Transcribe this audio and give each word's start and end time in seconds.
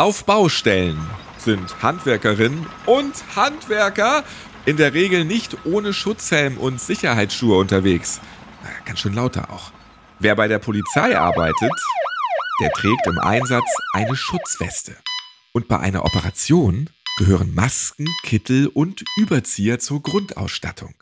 Auf 0.00 0.24
Baustellen 0.24 0.98
sind 1.36 1.82
Handwerkerinnen 1.82 2.66
und 2.86 3.12
Handwerker 3.36 4.24
in 4.64 4.78
der 4.78 4.94
Regel 4.94 5.26
nicht 5.26 5.66
ohne 5.66 5.92
Schutzhelm 5.92 6.56
und 6.56 6.80
Sicherheitsschuhe 6.80 7.58
unterwegs. 7.58 8.18
Ganz 8.86 9.00
schön 9.00 9.12
lauter 9.12 9.52
auch. 9.52 9.72
Wer 10.18 10.36
bei 10.36 10.48
der 10.48 10.58
Polizei 10.58 11.18
arbeitet, 11.18 11.70
der 12.62 12.70
trägt 12.70 13.06
im 13.08 13.18
Einsatz 13.18 13.66
eine 13.92 14.16
Schutzweste. 14.16 14.96
Und 15.52 15.68
bei 15.68 15.78
einer 15.78 16.02
Operation 16.06 16.88
gehören 17.18 17.54
Masken, 17.54 18.06
Kittel 18.22 18.68
und 18.68 19.04
Überzieher 19.18 19.80
zur 19.80 20.02
Grundausstattung. 20.02 20.94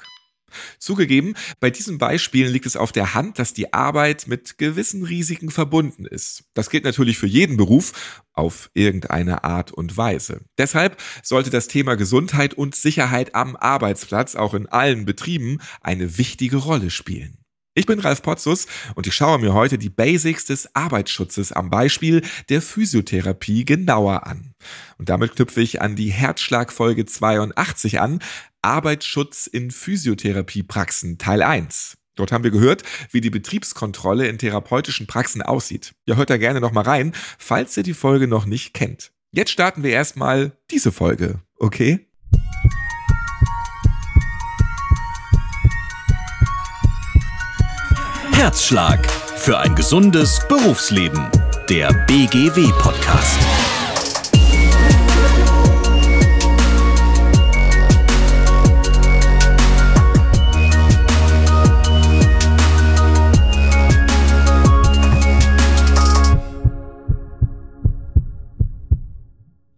Zugegeben, 0.79 1.35
bei 1.61 1.71
diesen 1.71 1.99
Beispielen 1.99 2.53
liegt 2.53 2.67
es 2.67 2.77
auf 2.77 2.93
der 2.93 3.15
Hand, 3.15 3.39
dass 3.39 3.55
die 3.55 3.73
Arbeit 3.73 4.27
mit 4.27 4.59
gewissen 4.59 5.05
Risiken 5.05 5.51
verbunden 5.51 6.07
ist. 6.07 6.45
Das 6.55 6.71
gilt 6.71 6.85
natürlich 6.85 7.19
für 7.19 7.27
jeden 7.27 7.57
Beruf 7.57 8.25
auf 8.33 8.71
irgendeine 8.75 9.45
Art 9.45 9.73
und 9.73 9.97
Weise. 9.97 10.43
Deshalb 10.57 10.97
sollte 11.23 11.51
das 11.51 11.69
Thema 11.69 11.97
Gesundheit 11.97 12.55
und 12.55 12.75
Sicherheit 12.75 13.35
am 13.35 13.57
Arbeitsplatz 13.57 14.37
auch 14.37 14.55
in 14.55 14.67
allen 14.67 15.05
Betrieben 15.05 15.59
eine 15.81 16.19
wichtige 16.19 16.57
Rolle 16.57 16.91
spielen. 16.91 17.39
Ich 17.75 17.87
bin 17.87 18.01
Ralf 18.01 18.23
Potzus 18.23 18.67
und 18.97 19.07
ich 19.07 19.15
schaue 19.15 19.39
mir 19.39 19.55
heute 19.55 19.79
die 19.79 19.91
Basics 19.91 20.45
des 20.45 20.75
Arbeitsschutzes 20.75 21.53
am 21.53 21.71
Beispiel 21.71 22.23
der 22.49 22.61
Physiotherapie 22.61 23.65
genauer 23.65 24.27
an. 24.27 24.53
Und 24.99 25.09
damit 25.09 25.37
knüpfe 25.37 25.61
ich 25.61 25.81
an 25.81 25.95
die 25.95 26.11
Herzschlagfolge 26.11 27.07
82 27.07 28.01
an, 28.01 28.19
Arbeitsschutz 28.63 29.47
in 29.47 29.71
Physiotherapiepraxen 29.71 31.19
Teil 31.19 31.43
1. 31.43 31.99
Dort 32.17 32.33
haben 32.33 32.43
wir 32.43 32.51
gehört, 32.51 32.83
wie 33.13 33.21
die 33.21 33.31
Betriebskontrolle 33.31 34.27
in 34.27 34.39
therapeutischen 34.39 35.07
Praxen 35.07 35.41
aussieht. 35.41 35.95
Ihr 36.05 36.17
hört 36.17 36.31
da 36.31 36.37
gerne 36.37 36.61
noch 36.61 36.73
mal 36.73 36.83
rein, 36.83 37.13
falls 37.39 37.77
ihr 37.77 37.85
die 37.85 37.95
Folge 37.95 38.27
noch 38.27 38.45
nicht 38.45 38.75
kennt. 38.75 39.13
Jetzt 39.31 39.53
starten 39.53 39.85
wir 39.85 39.91
erstmal 39.91 40.59
diese 40.71 40.91
Folge, 40.91 41.41
okay? 41.59 42.08
Herzschlag 48.39 49.05
für 49.11 49.59
ein 49.59 49.75
gesundes 49.75 50.39
Berufsleben. 50.47 51.29
Der 51.69 51.93
BGW 52.07 52.71
Podcast. 52.79 53.37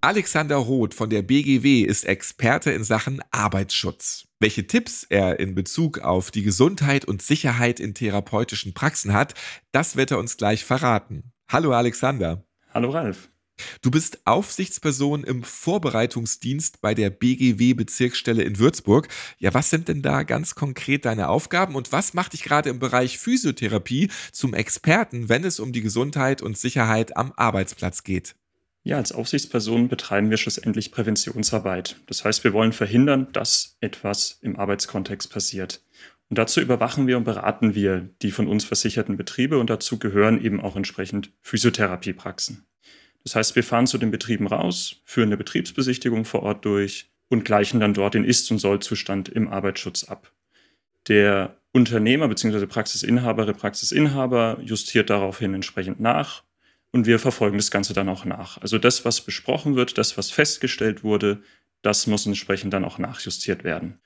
Alexander 0.02 0.56
Roth 0.56 0.92
von 0.92 1.08
der 1.08 1.22
BGW 1.22 1.80
ist 1.80 2.04
Experte 2.04 2.72
in 2.72 2.84
Sachen 2.84 3.22
Arbeitsschutz. 3.30 4.29
Welche 4.42 4.66
Tipps 4.66 5.04
er 5.04 5.38
in 5.38 5.54
Bezug 5.54 5.98
auf 5.98 6.30
die 6.30 6.42
Gesundheit 6.42 7.04
und 7.04 7.20
Sicherheit 7.20 7.78
in 7.78 7.92
therapeutischen 7.92 8.72
Praxen 8.72 9.12
hat, 9.12 9.34
das 9.70 9.96
wird 9.96 10.12
er 10.12 10.18
uns 10.18 10.38
gleich 10.38 10.64
verraten. 10.64 11.34
Hallo 11.50 11.72
Alexander. 11.72 12.42
Hallo 12.72 12.88
Ralf. 12.88 13.28
Du 13.82 13.90
bist 13.90 14.26
Aufsichtsperson 14.26 15.24
im 15.24 15.42
Vorbereitungsdienst 15.42 16.80
bei 16.80 16.94
der 16.94 17.10
BGW 17.10 17.74
Bezirksstelle 17.74 18.42
in 18.42 18.58
Würzburg. 18.58 19.08
Ja, 19.36 19.52
was 19.52 19.68
sind 19.68 19.88
denn 19.88 20.00
da 20.00 20.22
ganz 20.22 20.54
konkret 20.54 21.04
deine 21.04 21.28
Aufgaben 21.28 21.74
und 21.74 21.92
was 21.92 22.14
macht 22.14 22.32
dich 22.32 22.42
gerade 22.42 22.70
im 22.70 22.78
Bereich 22.78 23.18
Physiotherapie 23.18 24.10
zum 24.32 24.54
Experten, 24.54 25.28
wenn 25.28 25.44
es 25.44 25.60
um 25.60 25.74
die 25.74 25.82
Gesundheit 25.82 26.40
und 26.40 26.56
Sicherheit 26.56 27.14
am 27.14 27.34
Arbeitsplatz 27.36 28.04
geht? 28.04 28.36
Ja, 28.82 28.96
als 28.96 29.12
Aufsichtsperson 29.12 29.88
betreiben 29.88 30.30
wir 30.30 30.38
schlussendlich 30.38 30.90
Präventionsarbeit. 30.90 31.96
Das 32.06 32.24
heißt, 32.24 32.44
wir 32.44 32.54
wollen 32.54 32.72
verhindern, 32.72 33.28
dass 33.32 33.76
etwas 33.80 34.38
im 34.40 34.58
Arbeitskontext 34.58 35.30
passiert. 35.30 35.82
Und 36.30 36.38
dazu 36.38 36.60
überwachen 36.60 37.06
wir 37.06 37.18
und 37.18 37.24
beraten 37.24 37.74
wir 37.74 38.08
die 38.22 38.30
von 38.30 38.46
uns 38.46 38.64
versicherten 38.64 39.16
Betriebe 39.16 39.58
und 39.58 39.68
dazu 39.68 39.98
gehören 39.98 40.42
eben 40.42 40.60
auch 40.60 40.76
entsprechend 40.76 41.32
Physiotherapiepraxen. 41.42 42.64
Das 43.24 43.34
heißt, 43.34 43.54
wir 43.54 43.64
fahren 43.64 43.86
zu 43.86 43.98
den 43.98 44.10
Betrieben 44.10 44.46
raus, 44.46 45.02
führen 45.04 45.28
eine 45.28 45.36
Betriebsbesichtigung 45.36 46.24
vor 46.24 46.42
Ort 46.42 46.64
durch 46.64 47.10
und 47.28 47.44
gleichen 47.44 47.80
dann 47.80 47.94
dort 47.94 48.14
den 48.14 48.24
Ist- 48.24 48.50
und 48.50 48.58
Sollzustand 48.58 49.28
im 49.28 49.48
Arbeitsschutz 49.48 50.04
ab. 50.04 50.32
Der 51.08 51.56
Unternehmer 51.72 52.28
bzw. 52.28 52.66
Praxisinhaberin, 52.66 53.56
Praxisinhaber 53.56 54.58
justiert 54.62 55.10
daraufhin 55.10 55.52
entsprechend 55.52 56.00
nach 56.00 56.44
und 56.92 57.06
wir 57.06 57.18
verfolgen 57.18 57.56
das 57.56 57.70
Ganze 57.70 57.92
dann 57.92 58.08
auch 58.08 58.24
nach. 58.24 58.60
Also 58.60 58.78
das, 58.78 59.04
was 59.04 59.20
besprochen 59.20 59.76
wird, 59.76 59.98
das, 59.98 60.16
was 60.18 60.30
festgestellt 60.30 61.04
wurde, 61.04 61.42
das 61.82 62.06
muss 62.06 62.26
entsprechend 62.26 62.72
dann 62.72 62.84
auch 62.84 62.98
nachjustiert 62.98 63.64
werden. 63.64 64.00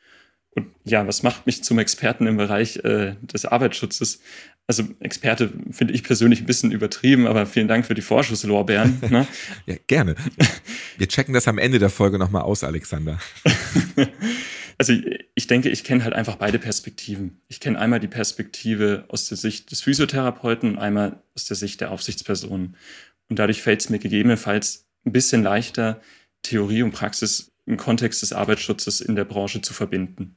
Und 0.54 0.68
ja, 0.84 1.06
was 1.06 1.22
macht 1.22 1.46
mich 1.46 1.64
zum 1.64 1.78
Experten 1.78 2.26
im 2.26 2.36
Bereich 2.36 2.76
äh, 2.84 3.16
des 3.22 3.44
Arbeitsschutzes? 3.44 4.20
Also 4.66 4.84
Experte 5.00 5.52
finde 5.70 5.92
ich 5.92 6.04
persönlich 6.04 6.40
ein 6.40 6.46
bisschen 6.46 6.70
übertrieben, 6.70 7.26
aber 7.26 7.44
vielen 7.44 7.68
Dank 7.68 7.86
für 7.86 7.94
die 7.94 8.02
Vorschusslorbeeren. 8.02 9.02
Ne? 9.10 9.26
ja, 9.66 9.76
gerne. 9.86 10.14
Wir 10.96 11.08
checken 11.08 11.34
das 11.34 11.48
am 11.48 11.58
Ende 11.58 11.78
der 11.78 11.90
Folge 11.90 12.18
nochmal 12.18 12.42
aus, 12.42 12.64
Alexander. 12.64 13.18
Also 14.78 14.92
ich 15.34 15.46
denke, 15.46 15.68
ich 15.68 15.84
kenne 15.84 16.04
halt 16.04 16.14
einfach 16.14 16.36
beide 16.36 16.58
Perspektiven. 16.58 17.40
Ich 17.48 17.60
kenne 17.60 17.78
einmal 17.78 18.00
die 18.00 18.08
Perspektive 18.08 19.04
aus 19.08 19.28
der 19.28 19.36
Sicht 19.36 19.70
des 19.70 19.82
Physiotherapeuten 19.82 20.70
und 20.70 20.78
einmal 20.78 21.22
aus 21.34 21.44
der 21.44 21.56
Sicht 21.56 21.80
der 21.80 21.90
Aufsichtspersonen. 21.90 22.76
Und 23.28 23.38
dadurch 23.38 23.62
fällt 23.62 23.80
es 23.80 23.90
mir 23.90 23.98
gegebenenfalls 23.98 24.86
ein 25.04 25.12
bisschen 25.12 25.42
leichter, 25.42 26.00
Theorie 26.42 26.82
und 26.82 26.92
Praxis 26.92 27.52
im 27.66 27.76
Kontext 27.76 28.22
des 28.22 28.32
Arbeitsschutzes 28.32 29.00
in 29.00 29.16
der 29.16 29.24
Branche 29.24 29.62
zu 29.62 29.72
verbinden. 29.72 30.36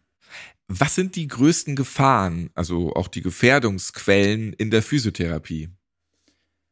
Was 0.67 0.95
sind 0.95 1.15
die 1.15 1.27
größten 1.27 1.75
Gefahren, 1.75 2.49
also 2.53 2.93
auch 2.93 3.07
die 3.07 3.21
Gefährdungsquellen 3.21 4.53
in 4.53 4.71
der 4.71 4.81
Physiotherapie? 4.81 5.69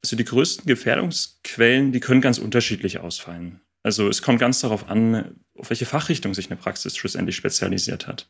Also 0.04 0.16
die 0.16 0.26
größten 0.26 0.66
Gefährdungsquellen, 0.66 1.92
die 1.92 2.00
können 2.00 2.22
ganz 2.22 2.38
unterschiedlich 2.38 3.00
ausfallen. 3.00 3.62
Also 3.84 4.10
es 4.10 4.22
kommt 4.22 4.40
ganz 4.40 4.60
darauf 4.60 4.90
an, 4.90 5.40
auf 5.58 5.70
welche 5.70 5.86
Fachrichtung 5.86 6.34
sich 6.34 6.50
eine 6.50 6.60
Praxis 6.60 6.98
schlussendlich 6.98 7.36
spezialisiert 7.36 8.08
hat. 8.08 8.30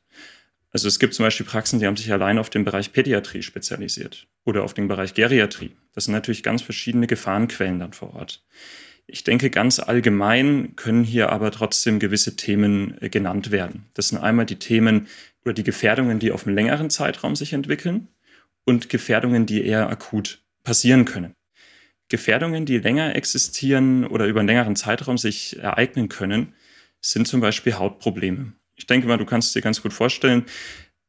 Also 0.71 0.87
es 0.87 0.99
gibt 0.99 1.13
zum 1.13 1.25
Beispiel 1.25 1.45
Praxen, 1.45 1.79
die 1.79 1.87
haben 1.87 1.95
sich 1.95 2.11
allein 2.11 2.37
auf 2.37 2.49
den 2.49 2.65
Bereich 2.65 2.91
Pädiatrie 2.91 3.43
spezialisiert 3.43 4.27
oder 4.43 4.63
auf 4.63 4.73
den 4.73 4.87
Bereich 4.87 5.13
Geriatrie. 5.13 5.71
Das 5.93 6.05
sind 6.05 6.13
natürlich 6.13 6.43
ganz 6.43 6.61
verschiedene 6.61 7.07
Gefahrenquellen 7.07 7.79
dann 7.79 7.93
vor 7.93 8.13
Ort. 8.13 8.43
Ich 9.07 9.23
denke, 9.23 9.49
ganz 9.49 9.79
allgemein 9.79 10.75
können 10.75 11.03
hier 11.03 11.31
aber 11.31 11.51
trotzdem 11.51 11.99
gewisse 11.99 12.35
Themen 12.35 13.01
äh, 13.01 13.09
genannt 13.09 13.51
werden. 13.51 13.85
Das 13.93 14.09
sind 14.09 14.17
einmal 14.17 14.45
die 14.45 14.57
Themen 14.57 15.07
oder 15.43 15.53
die 15.53 15.63
Gefährdungen, 15.63 16.19
die 16.19 16.31
auf 16.31 16.45
einem 16.45 16.55
längeren 16.55 16.89
Zeitraum 16.89 17.35
sich 17.35 17.53
entwickeln 17.53 18.07
und 18.65 18.89
Gefährdungen, 18.89 19.45
die 19.45 19.63
eher 19.63 19.89
akut 19.89 20.41
passieren 20.63 21.05
können. 21.05 21.35
Gefährdungen, 22.09 22.65
die 22.65 22.79
länger 22.79 23.15
existieren 23.15 24.05
oder 24.05 24.25
über 24.25 24.39
einen 24.41 24.47
längeren 24.47 24.75
Zeitraum 24.75 25.17
sich 25.17 25.57
ereignen 25.59 26.09
können, 26.09 26.53
sind 27.11 27.27
zum 27.27 27.41
Beispiel 27.41 27.75
Hautprobleme. 27.75 28.53
Ich 28.75 28.87
denke 28.87 29.07
mal, 29.07 29.17
du 29.17 29.25
kannst 29.25 29.55
dir 29.55 29.61
ganz 29.61 29.81
gut 29.81 29.93
vorstellen, 29.93 30.45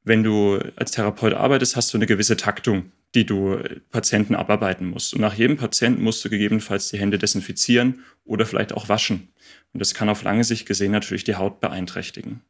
wenn 0.04 0.22
du 0.22 0.60
als 0.76 0.92
Therapeut 0.92 1.34
arbeitest, 1.34 1.74
hast 1.74 1.92
du 1.92 1.98
eine 1.98 2.06
gewisse 2.06 2.36
Taktung, 2.36 2.92
die 3.14 3.26
du 3.26 3.58
Patienten 3.90 4.36
abarbeiten 4.36 4.86
musst. 4.86 5.14
Und 5.14 5.20
nach 5.20 5.34
jedem 5.34 5.56
Patienten 5.56 6.02
musst 6.02 6.24
du 6.24 6.30
gegebenenfalls 6.30 6.90
die 6.90 6.98
Hände 6.98 7.18
desinfizieren 7.18 8.04
oder 8.24 8.46
vielleicht 8.46 8.72
auch 8.72 8.88
waschen. 8.88 9.28
Und 9.72 9.80
das 9.80 9.94
kann 9.94 10.08
auf 10.08 10.22
lange 10.22 10.44
Sicht 10.44 10.66
gesehen 10.66 10.92
natürlich 10.92 11.24
die 11.24 11.34
Haut 11.34 11.60
beeinträchtigen. 11.60 12.42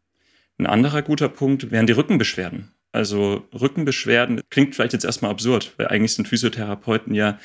Ein 0.58 0.66
anderer 0.66 1.02
guter 1.02 1.28
Punkt 1.28 1.70
wären 1.70 1.86
die 1.86 1.94
Rückenbeschwerden. 1.94 2.72
Also 2.92 3.46
Rückenbeschwerden 3.58 4.42
klingt 4.50 4.74
vielleicht 4.74 4.92
jetzt 4.92 5.04
erstmal 5.04 5.30
absurd, 5.30 5.72
weil 5.76 5.88
eigentlich 5.88 6.14
sind 6.14 6.28
Physiotherapeuten 6.28 7.14
ja 7.14 7.38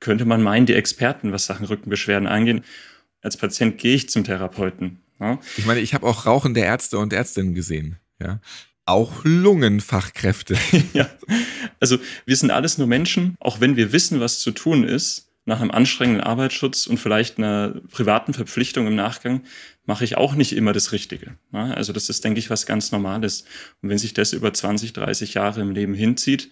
könnte 0.00 0.24
man 0.24 0.42
meinen, 0.42 0.66
die 0.66 0.74
Experten, 0.74 1.32
was 1.32 1.46
Sachen 1.46 1.66
Rückenbeschwerden 1.66 2.28
angeht. 2.28 2.62
Als 3.22 3.36
Patient 3.36 3.78
gehe 3.78 3.94
ich 3.94 4.08
zum 4.08 4.24
Therapeuten. 4.24 5.00
Ja? 5.20 5.38
Ich 5.56 5.66
meine, 5.66 5.80
ich 5.80 5.94
habe 5.94 6.06
auch 6.06 6.26
rauchende 6.26 6.60
Ärzte 6.60 6.98
und 6.98 7.12
Ärztinnen 7.12 7.54
gesehen. 7.54 7.98
Ja? 8.20 8.40
Auch 8.84 9.24
Lungenfachkräfte. 9.24 10.56
ja, 10.92 11.10
also 11.80 11.98
wir 12.24 12.36
sind 12.36 12.50
alles 12.50 12.78
nur 12.78 12.86
Menschen, 12.86 13.36
auch 13.40 13.60
wenn 13.60 13.76
wir 13.76 13.92
wissen, 13.92 14.20
was 14.20 14.38
zu 14.38 14.52
tun 14.52 14.84
ist, 14.84 15.26
nach 15.46 15.60
einem 15.60 15.70
anstrengenden 15.70 16.24
Arbeitsschutz 16.24 16.86
und 16.86 16.98
vielleicht 16.98 17.38
einer 17.38 17.80
privaten 17.90 18.34
Verpflichtung 18.34 18.86
im 18.88 18.96
Nachgang, 18.96 19.42
mache 19.84 20.04
ich 20.04 20.16
auch 20.16 20.34
nicht 20.34 20.52
immer 20.52 20.72
das 20.72 20.90
Richtige. 20.90 21.36
Also 21.52 21.92
das 21.92 22.08
ist, 22.08 22.24
denke 22.24 22.40
ich, 22.40 22.50
was 22.50 22.66
ganz 22.66 22.90
Normales. 22.90 23.44
Und 23.80 23.88
wenn 23.88 23.98
sich 23.98 24.12
das 24.12 24.32
über 24.32 24.52
20, 24.52 24.92
30 24.92 25.34
Jahre 25.34 25.60
im 25.60 25.70
Leben 25.70 25.94
hinzieht, 25.94 26.50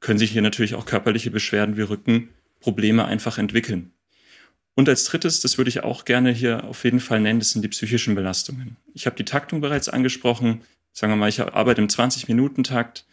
können 0.00 0.18
sich 0.18 0.30
hier 0.30 0.42
natürlich 0.42 0.74
auch 0.74 0.84
körperliche 0.84 1.30
Beschwerden 1.30 1.78
wie 1.78 1.82
Rücken, 1.82 2.28
Probleme 2.60 3.06
einfach 3.06 3.38
entwickeln. 3.38 3.93
Und 4.76 4.88
als 4.88 5.04
drittes, 5.04 5.40
das 5.40 5.56
würde 5.56 5.68
ich 5.68 5.84
auch 5.84 6.04
gerne 6.04 6.32
hier 6.32 6.64
auf 6.64 6.84
jeden 6.84 7.00
Fall 7.00 7.20
nennen, 7.20 7.38
das 7.38 7.50
sind 7.50 7.62
die 7.62 7.68
psychischen 7.68 8.14
Belastungen. 8.14 8.76
Ich 8.92 9.06
habe 9.06 9.16
die 9.16 9.24
Taktung 9.24 9.60
bereits 9.60 9.88
angesprochen. 9.88 10.62
Sagen 10.92 11.12
wir 11.12 11.16
mal, 11.16 11.28
ich 11.28 11.40
arbeite 11.40 11.80
im 11.80 11.88
20-Minuten-Takt. 11.88 13.04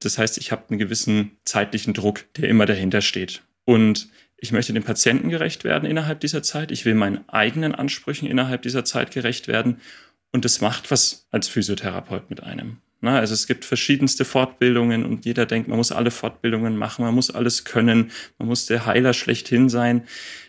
Das 0.00 0.18
heißt, 0.18 0.38
ich 0.38 0.52
habe 0.52 0.64
einen 0.68 0.78
gewissen 0.78 1.32
zeitlichen 1.44 1.94
Druck, 1.94 2.24
der 2.34 2.48
immer 2.48 2.66
dahinter 2.66 3.00
steht. 3.00 3.42
Und 3.64 4.08
Ich 4.38 4.52
möchte 4.52 4.72
den 4.72 4.84
Patienten 4.84 5.30
gerecht 5.30 5.64
werden 5.64 5.88
innerhalb 5.88 6.20
dieser 6.20 6.42
Zeit. 6.42 6.70
Ich 6.70 6.84
will 6.84 6.94
meinen 6.94 7.26
eigenen 7.28 7.74
Ansprüchen 7.74 8.28
innerhalb 8.28 8.62
dieser 8.62 8.84
Zeit 8.84 9.10
gerecht 9.10 9.48
werden. 9.48 9.80
Und 10.30 10.44
das 10.44 10.60
macht 10.60 10.90
was 10.90 11.26
als 11.30 11.48
Physiotherapeut 11.48 12.28
mit 12.28 12.42
einem. 12.42 12.78
Na, 13.00 13.18
also 13.18 13.34
es 13.34 13.46
gibt 13.46 13.64
verschiedenste 13.64 14.24
Fortbildungen 14.24 15.04
und 15.04 15.24
jeder 15.24 15.46
denkt, 15.46 15.68
man 15.68 15.78
muss 15.78 15.92
alle 15.92 16.10
Fortbildungen 16.10 16.76
machen, 16.76 17.04
man 17.04 17.14
muss 17.14 17.30
alles 17.30 17.64
können, 17.64 18.10
man 18.38 18.48
muss 18.48 18.66
der 18.66 18.86
Heiler 18.86 19.12
schlechthin 19.12 19.68
sein. 19.68 20.06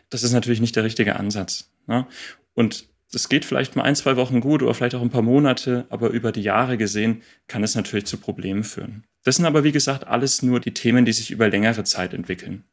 Das 0.10 0.24
ist 0.24 0.32
natürlich 0.32 0.62
nicht 0.62 0.76
der 0.76 0.84
richtige 0.84 1.16
Ansatz. 1.16 1.72
Na? 1.86 2.08
Und 2.54 2.88
das 3.12 3.30
geht 3.30 3.46
vielleicht 3.46 3.76
mal 3.76 3.84
ein, 3.84 3.96
zwei 3.96 4.18
Wochen 4.18 4.42
gut 4.42 4.62
oder 4.62 4.74
vielleicht 4.74 4.96
auch 4.96 5.02
ein 5.02 5.10
paar 5.10 5.22
Monate, 5.22 5.86
aber 5.90 6.10
über 6.10 6.32
die 6.32 6.42
Jahre 6.42 6.78
gesehen 6.78 7.22
kann 7.48 7.64
es 7.64 7.76
natürlich 7.76 8.06
zu 8.06 8.18
Problemen 8.18 8.64
führen. 8.64 9.06
Das 9.24 9.38
sind 9.38 9.46
aber, 9.46 9.64
wie 9.64 9.72
gesagt, 9.72 10.08
alles 10.08 10.42
nur 10.42 10.60
die 10.60 10.74
Themen, 10.74 11.06
die 11.06 11.14
sich 11.14 11.32
über 11.32 11.50
längere 11.50 11.84
Zeit 11.84 12.14
entwickeln. 12.14 12.66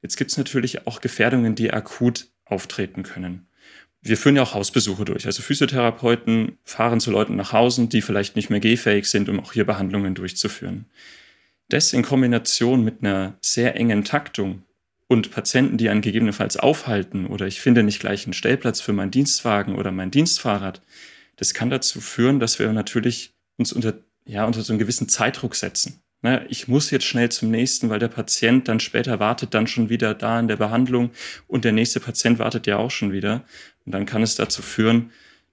Jetzt 0.00 0.16
gibt 0.16 0.30
es 0.30 0.38
natürlich 0.38 0.86
auch 0.86 1.00
Gefährdungen, 1.00 1.54
die 1.54 1.72
akut 1.72 2.28
auftreten 2.44 3.02
können. 3.02 3.46
Wir 4.00 4.16
führen 4.16 4.36
ja 4.36 4.42
auch 4.42 4.54
Hausbesuche 4.54 5.04
durch. 5.04 5.26
Also 5.26 5.42
Physiotherapeuten 5.42 6.58
fahren 6.64 6.98
zu 6.98 7.10
Leuten 7.10 7.36
nach 7.36 7.52
Hause, 7.52 7.86
die 7.86 8.02
vielleicht 8.02 8.34
nicht 8.34 8.50
mehr 8.50 8.60
gehfähig 8.60 9.06
sind, 9.06 9.28
um 9.28 9.40
auch 9.40 9.52
hier 9.52 9.64
Behandlungen 9.64 10.14
durchzuführen. 10.14 10.86
Das 11.68 11.92
in 11.92 12.02
Kombination 12.02 12.82
mit 12.82 13.02
einer 13.02 13.38
sehr 13.40 13.76
engen 13.76 14.04
Taktung 14.04 14.62
und 15.12 15.30
Patienten, 15.30 15.76
die 15.76 15.90
einen 15.90 16.00
gegebenenfalls 16.00 16.56
aufhalten 16.56 17.26
oder 17.26 17.46
ich 17.46 17.60
finde 17.60 17.82
nicht 17.82 18.00
gleich 18.00 18.24
einen 18.24 18.32
Stellplatz 18.32 18.80
für 18.80 18.94
meinen 18.94 19.10
Dienstwagen 19.10 19.76
oder 19.76 19.92
mein 19.92 20.10
Dienstfahrrad, 20.10 20.80
das 21.36 21.52
kann 21.52 21.68
dazu 21.68 22.00
führen, 22.00 22.40
dass 22.40 22.58
wir 22.58 22.72
natürlich 22.72 23.34
uns 23.58 23.74
unter, 23.74 23.92
ja, 24.24 24.46
unter 24.46 24.62
so 24.62 24.72
einen 24.72 24.78
gewissen 24.78 25.10
Zeitdruck 25.10 25.54
setzen. 25.54 26.02
Ne, 26.22 26.46
ich 26.48 26.66
muss 26.66 26.90
jetzt 26.90 27.04
schnell 27.04 27.30
zum 27.30 27.50
nächsten, 27.50 27.90
weil 27.90 27.98
der 27.98 28.08
Patient 28.08 28.68
dann 28.68 28.80
später 28.80 29.20
wartet 29.20 29.52
dann 29.52 29.66
schon 29.66 29.90
wieder 29.90 30.14
da 30.14 30.40
in 30.40 30.48
der 30.48 30.56
Behandlung 30.56 31.10
und 31.46 31.64
der 31.64 31.72
nächste 31.72 32.00
Patient 32.00 32.38
wartet 32.38 32.66
ja 32.66 32.78
auch 32.78 32.90
schon 32.90 33.12
wieder. 33.12 33.44
Und 33.84 33.92
dann 33.92 34.06
kann 34.06 34.22
es 34.22 34.36
dazu 34.36 34.62
führen, 34.62 35.10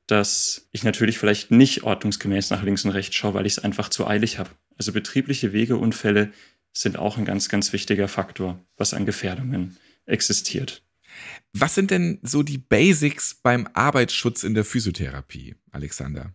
dass 0.08 0.70
ich 0.72 0.84
natürlich 0.84 1.18
vielleicht 1.18 1.52
nicht 1.52 1.84
ordnungsgemäß 1.84 2.50
nach 2.52 2.64
links 2.64 2.86
und 2.86 2.92
rechts 2.92 3.16
schaue, 3.16 3.34
weil 3.34 3.46
ich 3.46 3.58
es 3.58 3.64
einfach 3.64 3.90
zu 3.90 4.08
eilig 4.08 4.38
habe. 4.38 4.52
Also 4.78 4.94
betriebliche 4.94 5.52
Wegeunfälle 5.52 6.32
sind 6.74 6.98
auch 6.98 7.18
ein 7.18 7.26
ganz, 7.26 7.50
ganz 7.50 7.74
wichtiger 7.74 8.08
Faktor, 8.08 8.60
was 8.78 8.94
an 8.94 9.06
Gefährdungen 9.06 9.78
existiert. 10.06 10.84
Was 11.54 11.76
sind 11.76 11.92
denn 11.92 12.20
so 12.22 12.44
die 12.44 12.58
Basics 12.58 13.36
beim 13.42 13.68
Arbeitsschutz 13.74 14.44
in 14.44 14.54
der 14.54 14.64
Physiotherapie, 14.64 15.56
Alexander? 15.72 16.34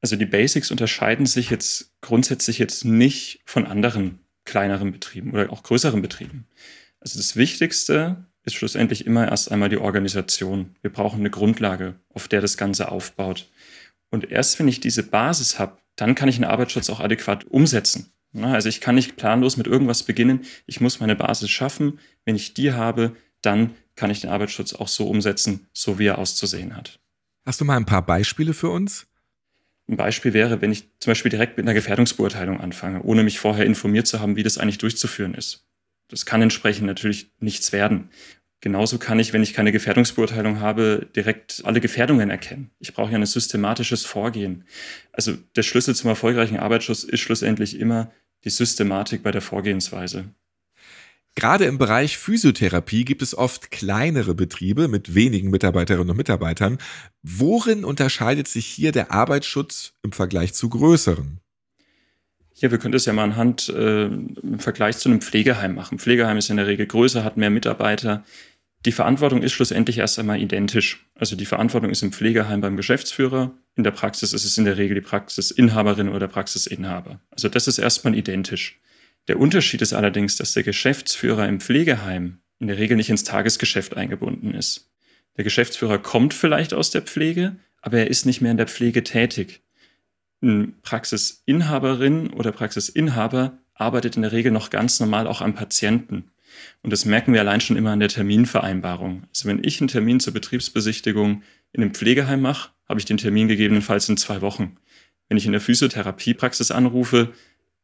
Also 0.00 0.16
die 0.16 0.26
Basics 0.26 0.70
unterscheiden 0.70 1.26
sich 1.26 1.50
jetzt 1.50 1.92
grundsätzlich 2.00 2.58
jetzt 2.58 2.84
nicht 2.84 3.40
von 3.44 3.66
anderen 3.66 4.20
kleineren 4.44 4.92
Betrieben 4.92 5.32
oder 5.32 5.50
auch 5.50 5.62
größeren 5.62 6.02
Betrieben. 6.02 6.46
Also 7.00 7.18
das 7.18 7.36
Wichtigste 7.36 8.26
ist 8.44 8.54
schlussendlich 8.54 9.06
immer 9.06 9.28
erst 9.28 9.50
einmal 9.50 9.68
die 9.68 9.78
Organisation. 9.78 10.76
Wir 10.80 10.92
brauchen 10.92 11.20
eine 11.20 11.30
Grundlage, 11.30 11.96
auf 12.12 12.28
der 12.28 12.40
das 12.40 12.56
Ganze 12.56 12.90
aufbaut. 12.90 13.50
Und 14.10 14.30
erst 14.30 14.58
wenn 14.58 14.68
ich 14.68 14.80
diese 14.80 15.02
Basis 15.02 15.58
habe, 15.58 15.78
dann 15.96 16.14
kann 16.14 16.28
ich 16.28 16.36
einen 16.36 16.44
Arbeitsschutz 16.44 16.88
auch 16.90 17.00
adäquat 17.00 17.44
umsetzen. 17.44 18.12
Also 18.44 18.68
ich 18.68 18.80
kann 18.80 18.94
nicht 18.94 19.16
planlos 19.16 19.56
mit 19.56 19.66
irgendwas 19.66 20.02
beginnen. 20.02 20.44
Ich 20.66 20.80
muss 20.80 21.00
meine 21.00 21.16
Basis 21.16 21.50
schaffen. 21.50 21.98
Wenn 22.24 22.36
ich 22.36 22.54
die 22.54 22.72
habe, 22.72 23.16
dann 23.42 23.74
kann 23.94 24.10
ich 24.10 24.20
den 24.20 24.30
Arbeitsschutz 24.30 24.74
auch 24.74 24.88
so 24.88 25.08
umsetzen, 25.08 25.66
so 25.72 25.98
wie 25.98 26.06
er 26.06 26.18
auszusehen 26.18 26.76
hat. 26.76 26.98
Hast 27.44 27.60
du 27.60 27.64
mal 27.64 27.76
ein 27.76 27.86
paar 27.86 28.04
Beispiele 28.04 28.54
für 28.54 28.70
uns? 28.70 29.06
Ein 29.88 29.96
Beispiel 29.96 30.32
wäre, 30.32 30.60
wenn 30.60 30.72
ich 30.72 30.88
zum 30.98 31.12
Beispiel 31.12 31.30
direkt 31.30 31.56
mit 31.56 31.64
einer 31.64 31.74
Gefährdungsbeurteilung 31.74 32.60
anfange, 32.60 33.02
ohne 33.02 33.22
mich 33.22 33.38
vorher 33.38 33.64
informiert 33.64 34.08
zu 34.08 34.20
haben, 34.20 34.36
wie 34.36 34.42
das 34.42 34.58
eigentlich 34.58 34.78
durchzuführen 34.78 35.34
ist. 35.34 35.64
Das 36.08 36.26
kann 36.26 36.42
entsprechend 36.42 36.86
natürlich 36.86 37.30
nichts 37.38 37.72
werden. 37.72 38.10
Genauso 38.60 38.98
kann 38.98 39.18
ich, 39.20 39.32
wenn 39.32 39.42
ich 39.42 39.54
keine 39.54 39.70
Gefährdungsbeurteilung 39.70 40.60
habe, 40.60 41.06
direkt 41.14 41.62
alle 41.64 41.80
Gefährdungen 41.80 42.30
erkennen. 42.30 42.70
Ich 42.80 42.94
brauche 42.94 43.12
ja 43.12 43.18
ein 43.18 43.26
systematisches 43.26 44.04
Vorgehen. 44.04 44.64
Also 45.12 45.34
der 45.54 45.62
Schlüssel 45.62 45.94
zum 45.94 46.08
erfolgreichen 46.08 46.58
Arbeitsschutz 46.58 47.04
ist 47.04 47.20
schlussendlich 47.20 47.78
immer 47.78 48.10
die 48.44 48.50
Systematik 48.50 49.22
bei 49.22 49.30
der 49.30 49.42
Vorgehensweise. 49.42 50.26
Gerade 51.36 51.66
im 51.66 51.76
Bereich 51.76 52.16
Physiotherapie 52.16 53.04
gibt 53.04 53.20
es 53.20 53.36
oft 53.36 53.70
kleinere 53.70 54.34
Betriebe 54.34 54.88
mit 54.88 55.14
wenigen 55.14 55.50
Mitarbeiterinnen 55.50 56.10
und 56.10 56.16
Mitarbeitern. 56.16 56.78
Worin 57.22 57.84
unterscheidet 57.84 58.48
sich 58.48 58.64
hier 58.64 58.90
der 58.90 59.12
Arbeitsschutz 59.12 59.92
im 60.02 60.12
Vergleich 60.12 60.54
zu 60.54 60.70
größeren? 60.70 61.40
Ja, 62.54 62.70
wir 62.70 62.78
können 62.78 62.92
das 62.92 63.04
ja 63.04 63.12
mal 63.12 63.24
anhand 63.24 63.68
äh, 63.68 64.06
im 64.06 64.58
Vergleich 64.58 64.96
zu 64.96 65.10
einem 65.10 65.20
Pflegeheim 65.20 65.74
machen. 65.74 65.98
Pflegeheim 65.98 66.38
ist 66.38 66.48
in 66.48 66.56
der 66.56 66.66
Regel 66.66 66.86
größer, 66.86 67.22
hat 67.22 67.36
mehr 67.36 67.50
Mitarbeiter. 67.50 68.24
Die 68.86 68.92
Verantwortung 68.92 69.42
ist 69.42 69.52
schlussendlich 69.52 69.98
erst 69.98 70.16
einmal 70.20 70.40
identisch. 70.40 71.04
Also 71.16 71.34
die 71.34 71.44
Verantwortung 71.44 71.90
ist 71.90 72.02
im 72.02 72.12
Pflegeheim 72.12 72.60
beim 72.60 72.76
Geschäftsführer. 72.76 73.52
In 73.74 73.82
der 73.82 73.90
Praxis 73.90 74.32
ist 74.32 74.44
es 74.44 74.56
in 74.58 74.64
der 74.64 74.78
Regel 74.78 74.94
die 74.94 75.00
Praxisinhaberin 75.00 76.08
oder 76.08 76.28
Praxisinhaber. 76.28 77.20
Also 77.32 77.48
das 77.48 77.66
ist 77.66 77.78
erstmal 77.78 78.14
identisch. 78.14 78.78
Der 79.26 79.40
Unterschied 79.40 79.82
ist 79.82 79.92
allerdings, 79.92 80.36
dass 80.36 80.52
der 80.52 80.62
Geschäftsführer 80.62 81.48
im 81.48 81.58
Pflegeheim 81.58 82.38
in 82.60 82.68
der 82.68 82.78
Regel 82.78 82.96
nicht 82.96 83.10
ins 83.10 83.24
Tagesgeschäft 83.24 83.96
eingebunden 83.96 84.54
ist. 84.54 84.88
Der 85.36 85.42
Geschäftsführer 85.42 85.98
kommt 85.98 86.32
vielleicht 86.32 86.72
aus 86.72 86.90
der 86.90 87.02
Pflege, 87.02 87.56
aber 87.82 87.98
er 87.98 88.06
ist 88.06 88.24
nicht 88.24 88.40
mehr 88.40 88.52
in 88.52 88.56
der 88.56 88.68
Pflege 88.68 89.02
tätig. 89.02 89.62
Eine 90.40 90.68
Praxisinhaberin 90.82 92.30
oder 92.30 92.52
Praxisinhaber 92.52 93.58
arbeitet 93.74 94.14
in 94.14 94.22
der 94.22 94.30
Regel 94.30 94.52
noch 94.52 94.70
ganz 94.70 95.00
normal 95.00 95.26
auch 95.26 95.40
am 95.40 95.56
Patienten. 95.56 96.30
Und 96.82 96.92
das 96.92 97.04
merken 97.04 97.32
wir 97.32 97.40
allein 97.40 97.60
schon 97.60 97.76
immer 97.76 97.92
an 97.92 98.00
der 98.00 98.08
Terminvereinbarung. 98.08 99.24
Also 99.28 99.48
wenn 99.48 99.62
ich 99.64 99.80
einen 99.80 99.88
Termin 99.88 100.20
zur 100.20 100.32
Betriebsbesichtigung 100.32 101.42
in 101.72 101.82
einem 101.82 101.94
Pflegeheim 101.94 102.40
mache, 102.40 102.70
habe 102.88 103.00
ich 103.00 103.06
den 103.06 103.16
Termin 103.16 103.48
gegebenenfalls 103.48 104.08
in 104.08 104.16
zwei 104.16 104.40
Wochen. 104.40 104.76
Wenn 105.28 105.38
ich 105.38 105.46
in 105.46 105.52
der 105.52 105.60
Physiotherapiepraxis 105.60 106.70
anrufe, 106.70 107.32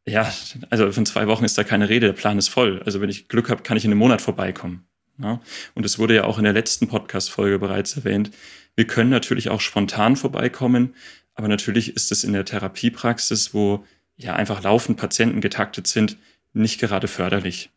ja, 0.05 0.31
also 0.69 0.91
von 0.91 1.05
zwei 1.05 1.27
Wochen 1.27 1.45
ist 1.45 1.57
da 1.57 1.63
keine 1.63 1.89
Rede, 1.89 2.07
der 2.07 2.13
Plan 2.13 2.37
ist 2.37 2.49
voll. 2.49 2.81
Also 2.85 3.01
wenn 3.01 3.09
ich 3.09 3.27
Glück 3.27 3.49
habe, 3.49 3.63
kann 3.63 3.77
ich 3.77 3.85
in 3.85 3.91
einem 3.91 3.99
Monat 3.99 4.21
vorbeikommen. 4.21 4.85
Ja? 5.17 5.41
Und 5.75 5.85
es 5.85 5.99
wurde 5.99 6.15
ja 6.15 6.23
auch 6.25 6.37
in 6.37 6.43
der 6.43 6.53
letzten 6.53 6.87
Podcast-Folge 6.87 7.59
bereits 7.59 7.95
erwähnt. 7.95 8.31
Wir 8.75 8.87
können 8.87 9.09
natürlich 9.09 9.49
auch 9.49 9.61
spontan 9.61 10.15
vorbeikommen, 10.15 10.95
aber 11.35 11.47
natürlich 11.47 11.95
ist 11.95 12.11
es 12.11 12.23
in 12.23 12.33
der 12.33 12.45
Therapiepraxis, 12.45 13.53
wo 13.53 13.85
ja 14.15 14.35
einfach 14.35 14.63
laufend 14.63 14.97
Patienten 14.97 15.41
getaktet 15.41 15.87
sind, 15.87 16.17
nicht 16.53 16.79
gerade 16.79 17.07
förderlich. 17.07 17.71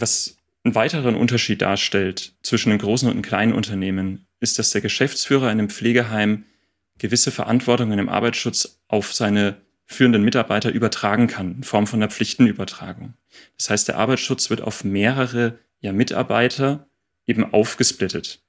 Was 0.00 0.36
einen 0.64 0.74
weiteren 0.74 1.16
Unterschied 1.16 1.62
darstellt 1.62 2.34
zwischen 2.42 2.70
einem 2.70 2.80
großen 2.80 3.08
und 3.08 3.14
einem 3.14 3.22
kleinen 3.22 3.52
Unternehmen, 3.52 4.26
ist, 4.40 4.58
dass 4.58 4.70
der 4.70 4.80
Geschäftsführer 4.80 5.46
in 5.46 5.58
einem 5.58 5.70
Pflegeheim 5.70 6.44
gewisse 6.98 7.30
Verantwortungen 7.30 7.98
im 7.98 8.08
Arbeitsschutz 8.08 8.80
auf 8.88 9.12
seine 9.12 9.56
führenden 9.86 10.22
Mitarbeiter 10.22 10.70
übertragen 10.70 11.26
kann, 11.26 11.56
in 11.56 11.64
Form 11.64 11.86
von 11.86 12.00
einer 12.00 12.10
Pflichtenübertragung. 12.10 13.14
Das 13.56 13.70
heißt, 13.70 13.88
der 13.88 13.96
Arbeitsschutz 13.96 14.50
wird 14.50 14.60
auf 14.60 14.84
mehrere 14.84 15.58
ja, 15.80 15.92
Mitarbeiter 15.92 16.86
eben 17.26 17.52
aufgesplittet. 17.52 18.42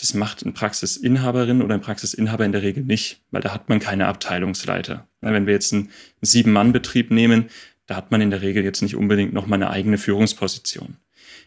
Das 0.00 0.14
macht 0.14 0.44
ein 0.46 0.54
Praxisinhaberin 0.54 1.60
oder 1.60 1.74
ein 1.74 1.82
Praxisinhaber 1.82 2.46
in 2.46 2.52
der 2.52 2.62
Regel 2.62 2.84
nicht, 2.84 3.20
weil 3.30 3.42
da 3.42 3.52
hat 3.52 3.68
man 3.68 3.80
keine 3.80 4.06
Abteilungsleiter. 4.06 5.06
Wenn 5.20 5.46
wir 5.46 5.52
jetzt 5.52 5.74
einen 5.74 5.90
Sieben-Mann-Betrieb 6.22 7.10
nehmen, 7.10 7.50
da 7.90 7.96
hat 7.96 8.12
man 8.12 8.20
in 8.20 8.30
der 8.30 8.40
Regel 8.40 8.62
jetzt 8.62 8.82
nicht 8.82 8.94
unbedingt 8.94 9.32
noch 9.32 9.48
mal 9.48 9.56
eine 9.56 9.68
eigene 9.68 9.98
Führungsposition. 9.98 10.98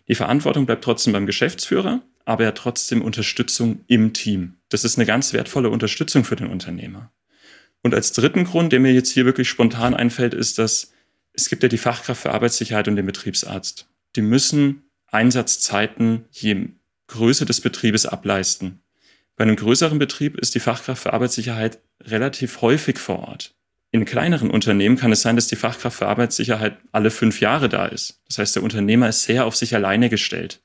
Die 0.09 0.15
Verantwortung 0.15 0.65
bleibt 0.65 0.83
trotzdem 0.83 1.13
beim 1.13 1.25
Geschäftsführer, 1.25 2.01
aber 2.25 2.43
er 2.43 2.47
hat 2.49 2.57
trotzdem 2.57 3.01
Unterstützung 3.01 3.85
im 3.87 4.11
Team. 4.11 4.55
Das 4.67 4.83
ist 4.83 4.97
eine 4.97 5.05
ganz 5.05 5.31
wertvolle 5.31 5.69
Unterstützung 5.69 6.25
für 6.25 6.35
den 6.35 6.47
Unternehmer. 6.47 7.13
Und 7.81 7.93
als 7.93 8.11
dritten 8.11 8.43
Grund, 8.43 8.73
der 8.73 8.81
mir 8.81 8.91
jetzt 8.91 9.11
hier 9.11 9.23
wirklich 9.23 9.47
spontan 9.47 9.93
einfällt, 9.93 10.33
ist, 10.33 10.59
dass 10.59 10.91
es 11.31 11.47
gibt 11.47 11.63
ja 11.63 11.69
die 11.69 11.77
Fachkraft 11.77 12.23
für 12.23 12.33
Arbeitssicherheit 12.33 12.89
und 12.89 12.97
den 12.97 13.05
Betriebsarzt. 13.05 13.87
Die 14.17 14.21
müssen 14.21 14.83
Einsatzzeiten 15.07 16.25
je 16.29 16.71
Größe 17.07 17.45
des 17.45 17.61
Betriebes 17.61 18.05
ableisten. 18.05 18.81
Bei 19.37 19.45
einem 19.45 19.55
größeren 19.55 19.97
Betrieb 19.97 20.37
ist 20.37 20.55
die 20.55 20.59
Fachkraft 20.59 21.03
für 21.03 21.13
Arbeitssicherheit 21.13 21.79
relativ 22.01 22.59
häufig 22.59 22.97
vor 22.97 23.19
Ort. 23.19 23.55
In 23.93 24.05
kleineren 24.05 24.49
Unternehmen 24.49 24.97
kann 24.97 25.11
es 25.11 25.21
sein, 25.21 25.35
dass 25.35 25.45
die 25.45 25.55
Fachkraft 25.55 25.99
für 25.99 26.07
Arbeitssicherheit 26.07 26.79
alle 26.91 27.11
fünf 27.11 27.39
Jahre 27.41 27.69
da 27.69 27.85
ist. 27.85 28.23
Das 28.27 28.39
heißt, 28.39 28.55
der 28.55 28.63
Unternehmer 28.63 29.07
ist 29.07 29.21
sehr 29.21 29.45
auf 29.45 29.55
sich 29.55 29.75
alleine 29.75 30.09
gestellt. 30.09 30.63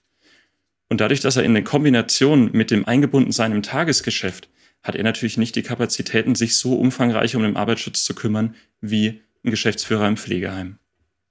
Und 0.89 1.03
dadurch, 1.03 1.21
dass 1.21 1.37
er 1.37 1.43
in 1.43 1.53
der 1.53 1.63
Kombination 1.63 2.51
mit 2.53 2.71
dem 2.71 2.89
Eingebundensein 2.89 3.53
im 3.53 3.63
Tagesgeschäft 3.63 4.49
hat 4.83 4.97
er 4.97 5.05
natürlich 5.05 5.37
nicht 5.37 5.57
die 5.57 5.63
Kapazitäten, 5.63 6.37
sich 6.37 6.57
so 6.57 6.75
umfangreich 6.77 7.37
um 7.37 7.43
den 7.43 7.57
Arbeitsschutz 7.57 8.03
zu 8.03 8.15
kümmern 8.15 8.55
wie 8.81 9.21
ein 9.45 9.51
Geschäftsführer 9.51 10.09
im 10.09 10.17
Pflegeheim. 10.17 10.79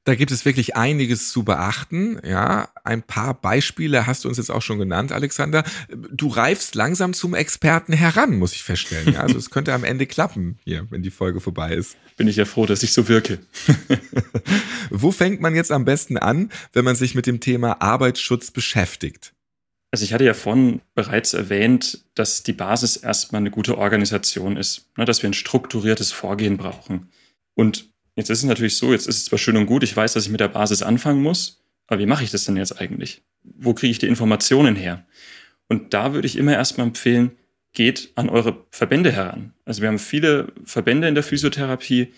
Da 0.07 0.15
gibt 0.15 0.31
es 0.31 0.45
wirklich 0.45 0.77
einiges 0.77 1.31
zu 1.31 1.43
beachten. 1.43 2.17
Ja, 2.25 2.69
ein 2.85 3.03
paar 3.03 3.33
Beispiele 3.33 4.07
hast 4.07 4.23
du 4.23 4.29
uns 4.29 4.37
jetzt 4.37 4.49
auch 4.49 4.61
schon 4.61 4.79
genannt, 4.79 5.11
Alexander. 5.11 5.65
Du 5.89 6.29
reifst 6.29 6.75
langsam 6.75 7.13
zum 7.13 7.35
Experten 7.35 7.91
heran, 7.91 8.37
muss 8.37 8.53
ich 8.53 8.63
feststellen. 8.63 9.15
Ja, 9.15 9.19
also 9.19 9.37
es 9.37 9.49
könnte 9.49 9.73
am 9.73 9.83
Ende 9.83 10.05
klappen 10.05 10.59
hier, 10.63 10.87
wenn 10.91 11.01
die 11.01 11.11
Folge 11.11 11.41
vorbei 11.41 11.73
ist. 11.73 11.97
Bin 12.15 12.29
ich 12.29 12.37
ja 12.37 12.45
froh, 12.45 12.65
dass 12.65 12.83
ich 12.83 12.93
so 12.93 13.09
wirke. 13.09 13.39
Wo 14.89 15.11
fängt 15.11 15.41
man 15.41 15.55
jetzt 15.55 15.73
am 15.73 15.83
besten 15.83 16.15
an, 16.15 16.53
wenn 16.71 16.85
man 16.85 16.95
sich 16.95 17.13
mit 17.13 17.27
dem 17.27 17.41
Thema 17.41 17.81
Arbeitsschutz 17.81 18.51
beschäftigt? 18.51 19.33
Also 19.91 20.05
ich 20.05 20.13
hatte 20.13 20.23
ja 20.23 20.33
vorhin 20.33 20.79
bereits 20.95 21.33
erwähnt, 21.33 22.05
dass 22.15 22.43
die 22.43 22.53
Basis 22.53 22.95
erstmal 22.95 23.41
eine 23.41 23.51
gute 23.51 23.77
Organisation 23.77 24.55
ist, 24.55 24.87
ne, 24.95 25.03
dass 25.03 25.21
wir 25.21 25.29
ein 25.29 25.33
strukturiertes 25.33 26.13
Vorgehen 26.13 26.55
brauchen. 26.55 27.09
Und 27.55 27.89
Jetzt 28.17 28.31
ist 28.31 28.39
es 28.39 28.45
natürlich 28.45 28.77
so, 28.77 28.91
jetzt 28.91 29.07
ist 29.07 29.17
es 29.17 29.25
zwar 29.25 29.37
schön 29.37 29.57
und 29.57 29.67
gut, 29.67 29.83
ich 29.83 29.95
weiß, 29.95 30.13
dass 30.13 30.25
ich 30.25 30.31
mit 30.31 30.39
der 30.39 30.47
Basis 30.47 30.81
anfangen 30.81 31.21
muss, 31.21 31.63
aber 31.85 31.99
wie 31.99 32.07
mache 32.07 32.23
ich 32.23 32.31
das 32.31 32.45
denn 32.45 32.57
jetzt 32.57 32.81
eigentlich? 32.81 33.21
Wo 33.43 33.75
kriege 33.75 33.91
ich 33.91 33.99
die 33.99 34.07
Informationen 34.07 34.75
her? 34.75 35.05
Und 35.67 35.93
da 35.93 36.13
würde 36.13 36.25
ich 36.25 36.35
immer 36.35 36.53
erstmal 36.53 36.87
empfehlen, 36.87 37.37
geht 37.73 38.11
an 38.15 38.29
eure 38.29 38.65
Verbände 38.71 39.11
heran. 39.11 39.53
Also 39.65 39.83
wir 39.83 39.89
haben 39.89 39.99
viele 39.99 40.47
Verbände 40.65 41.07
in 41.07 41.13
der 41.13 41.23
Physiotherapie. 41.23 42.11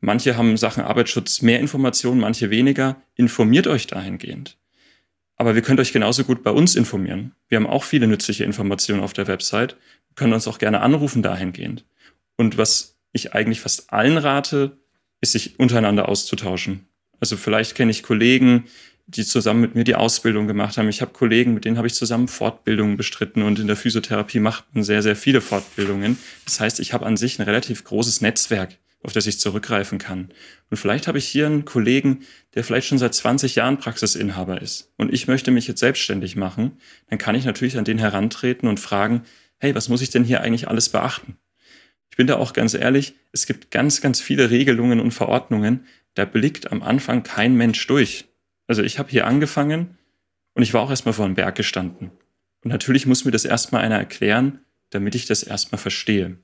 Manche 0.00 0.38
haben 0.38 0.56
Sachen 0.56 0.84
Arbeitsschutz 0.84 1.42
mehr 1.42 1.60
Informationen, 1.60 2.20
manche 2.20 2.48
weniger. 2.48 3.02
Informiert 3.14 3.66
euch 3.66 3.86
dahingehend. 3.86 4.56
Aber 5.36 5.54
wir 5.54 5.60
könnt 5.60 5.80
euch 5.80 5.92
genauso 5.92 6.24
gut 6.24 6.42
bei 6.42 6.50
uns 6.50 6.76
informieren. 6.76 7.32
Wir 7.48 7.56
haben 7.56 7.66
auch 7.66 7.84
viele 7.84 8.06
nützliche 8.06 8.44
Informationen 8.44 9.02
auf 9.02 9.12
der 9.12 9.26
Website. 9.26 9.76
Wir 10.08 10.14
können 10.14 10.32
uns 10.32 10.48
auch 10.48 10.58
gerne 10.58 10.80
anrufen 10.80 11.22
dahingehend. 11.22 11.84
Und 12.36 12.56
was 12.56 12.96
ich 13.12 13.34
eigentlich 13.34 13.60
fast 13.60 13.92
allen 13.92 14.16
rate, 14.16 14.78
ist 15.22 15.32
sich 15.32 15.58
untereinander 15.58 16.08
auszutauschen. 16.08 16.86
Also 17.20 17.38
vielleicht 17.38 17.74
kenne 17.74 17.92
ich 17.92 18.02
Kollegen, 18.02 18.64
die 19.06 19.24
zusammen 19.24 19.60
mit 19.60 19.74
mir 19.74 19.84
die 19.84 19.94
Ausbildung 19.94 20.46
gemacht 20.46 20.76
haben. 20.76 20.88
Ich 20.88 21.00
habe 21.00 21.12
Kollegen, 21.12 21.54
mit 21.54 21.64
denen 21.64 21.76
habe 21.76 21.86
ich 21.86 21.94
zusammen 21.94 22.28
Fortbildungen 22.28 22.96
bestritten 22.96 23.42
und 23.42 23.58
in 23.58 23.66
der 23.66 23.76
Physiotherapie 23.76 24.40
macht 24.40 24.64
man 24.74 24.84
sehr, 24.84 25.02
sehr 25.02 25.16
viele 25.16 25.40
Fortbildungen. 25.40 26.18
Das 26.44 26.60
heißt, 26.60 26.80
ich 26.80 26.92
habe 26.92 27.06
an 27.06 27.16
sich 27.16 27.38
ein 27.38 27.42
relativ 27.42 27.84
großes 27.84 28.20
Netzwerk, 28.20 28.78
auf 29.02 29.12
das 29.12 29.26
ich 29.26 29.38
zurückgreifen 29.38 29.98
kann. 29.98 30.30
Und 30.70 30.76
vielleicht 30.76 31.06
habe 31.06 31.18
ich 31.18 31.28
hier 31.28 31.46
einen 31.46 31.64
Kollegen, 31.64 32.20
der 32.54 32.64
vielleicht 32.64 32.88
schon 32.88 32.98
seit 32.98 33.14
20 33.14 33.54
Jahren 33.54 33.78
Praxisinhaber 33.78 34.60
ist 34.60 34.92
und 34.96 35.12
ich 35.12 35.28
möchte 35.28 35.50
mich 35.50 35.68
jetzt 35.68 35.80
selbstständig 35.80 36.36
machen, 36.36 36.78
dann 37.08 37.18
kann 37.18 37.34
ich 37.34 37.44
natürlich 37.44 37.78
an 37.78 37.84
den 37.84 37.98
herantreten 37.98 38.68
und 38.68 38.80
fragen, 38.80 39.22
hey, 39.58 39.74
was 39.74 39.88
muss 39.88 40.02
ich 40.02 40.10
denn 40.10 40.24
hier 40.24 40.40
eigentlich 40.40 40.68
alles 40.68 40.88
beachten? 40.88 41.36
Ich 42.12 42.16
bin 42.18 42.26
da 42.26 42.36
auch 42.36 42.52
ganz 42.52 42.74
ehrlich, 42.74 43.14
es 43.32 43.46
gibt 43.46 43.70
ganz, 43.70 44.02
ganz 44.02 44.20
viele 44.20 44.50
Regelungen 44.50 45.00
und 45.00 45.12
Verordnungen, 45.12 45.86
da 46.12 46.26
blickt 46.26 46.70
am 46.70 46.82
Anfang 46.82 47.22
kein 47.22 47.56
Mensch 47.56 47.86
durch. 47.86 48.26
Also 48.66 48.82
ich 48.82 48.98
habe 48.98 49.08
hier 49.08 49.26
angefangen 49.26 49.96
und 50.52 50.62
ich 50.62 50.74
war 50.74 50.82
auch 50.82 50.90
erstmal 50.90 51.14
vor 51.14 51.24
einem 51.24 51.36
Berg 51.36 51.54
gestanden. 51.54 52.10
Und 52.62 52.70
natürlich 52.70 53.06
muss 53.06 53.24
mir 53.24 53.30
das 53.30 53.46
erstmal 53.46 53.80
einer 53.80 53.96
erklären, 53.96 54.58
damit 54.90 55.14
ich 55.14 55.24
das 55.24 55.42
erstmal 55.42 55.78
verstehe. 55.78 56.36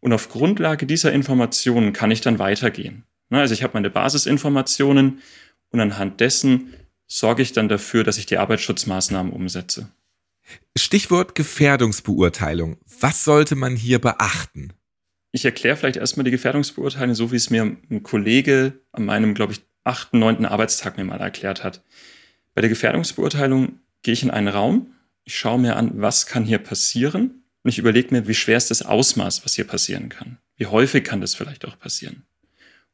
Und 0.00 0.12
auf 0.12 0.30
Grundlage 0.30 0.84
dieser 0.84 1.12
Informationen 1.12 1.92
kann 1.92 2.10
ich 2.10 2.20
dann 2.20 2.40
weitergehen. 2.40 3.04
Also 3.30 3.54
ich 3.54 3.62
habe 3.62 3.74
meine 3.74 3.90
Basisinformationen 3.90 5.22
und 5.70 5.78
anhand 5.80 6.18
dessen 6.18 6.74
sorge 7.06 7.42
ich 7.42 7.52
dann 7.52 7.68
dafür, 7.68 8.02
dass 8.02 8.18
ich 8.18 8.26
die 8.26 8.38
Arbeitsschutzmaßnahmen 8.38 9.32
umsetze. 9.32 9.90
Stichwort 10.76 11.36
Gefährdungsbeurteilung. 11.36 12.78
Was 12.98 13.22
sollte 13.22 13.54
man 13.54 13.76
hier 13.76 14.00
beachten? 14.00 14.72
Ich 15.32 15.44
erkläre 15.44 15.76
vielleicht 15.76 15.96
erstmal 15.96 16.24
die 16.24 16.30
Gefährdungsbeurteilung, 16.30 17.14
so 17.14 17.32
wie 17.32 17.36
es 17.36 17.50
mir 17.50 17.62
ein 17.62 18.02
Kollege 18.02 18.80
an 18.92 19.04
meinem, 19.04 19.34
glaube 19.34 19.52
ich, 19.52 19.60
achten, 19.84 20.18
neunten 20.18 20.46
Arbeitstag 20.46 20.96
mir 20.96 21.04
mal 21.04 21.20
erklärt 21.20 21.64
hat. 21.64 21.82
Bei 22.54 22.60
der 22.60 22.70
Gefährdungsbeurteilung 22.70 23.80
gehe 24.02 24.14
ich 24.14 24.22
in 24.22 24.30
einen 24.30 24.48
Raum, 24.48 24.94
ich 25.24 25.36
schaue 25.36 25.58
mir 25.58 25.76
an, 25.76 26.00
was 26.00 26.26
kann 26.26 26.44
hier 26.44 26.58
passieren 26.58 27.42
und 27.62 27.68
ich 27.68 27.78
überlege 27.78 28.14
mir, 28.14 28.26
wie 28.26 28.34
schwer 28.34 28.56
ist 28.56 28.70
das 28.70 28.82
Ausmaß, 28.82 29.44
was 29.44 29.54
hier 29.54 29.66
passieren 29.66 30.08
kann. 30.08 30.38
Wie 30.56 30.66
häufig 30.66 31.04
kann 31.04 31.20
das 31.20 31.34
vielleicht 31.34 31.66
auch 31.66 31.78
passieren. 31.78 32.24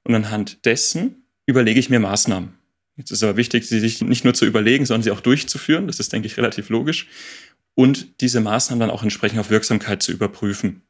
Und 0.02 0.14
anhand 0.14 0.64
dessen 0.64 1.24
überlege 1.46 1.78
ich 1.78 1.90
mir 1.90 2.00
Maßnahmen. 2.00 2.54
Jetzt 2.96 3.10
ist 3.10 3.22
aber 3.22 3.36
wichtig, 3.36 3.68
sie 3.68 3.80
sich 3.80 4.02
nicht 4.02 4.24
nur 4.24 4.34
zu 4.34 4.46
überlegen, 4.46 4.86
sondern 4.86 5.02
sie 5.02 5.10
auch 5.10 5.20
durchzuführen. 5.20 5.86
Das 5.86 5.98
ist, 5.98 6.12
denke 6.12 6.26
ich, 6.26 6.36
relativ 6.36 6.68
logisch. 6.68 7.08
Und 7.74 8.20
diese 8.20 8.40
Maßnahmen 8.40 8.80
dann 8.80 8.90
auch 8.90 9.02
entsprechend 9.02 9.40
auf 9.40 9.50
Wirksamkeit 9.50 10.02
zu 10.02 10.12
überprüfen. 10.12 10.82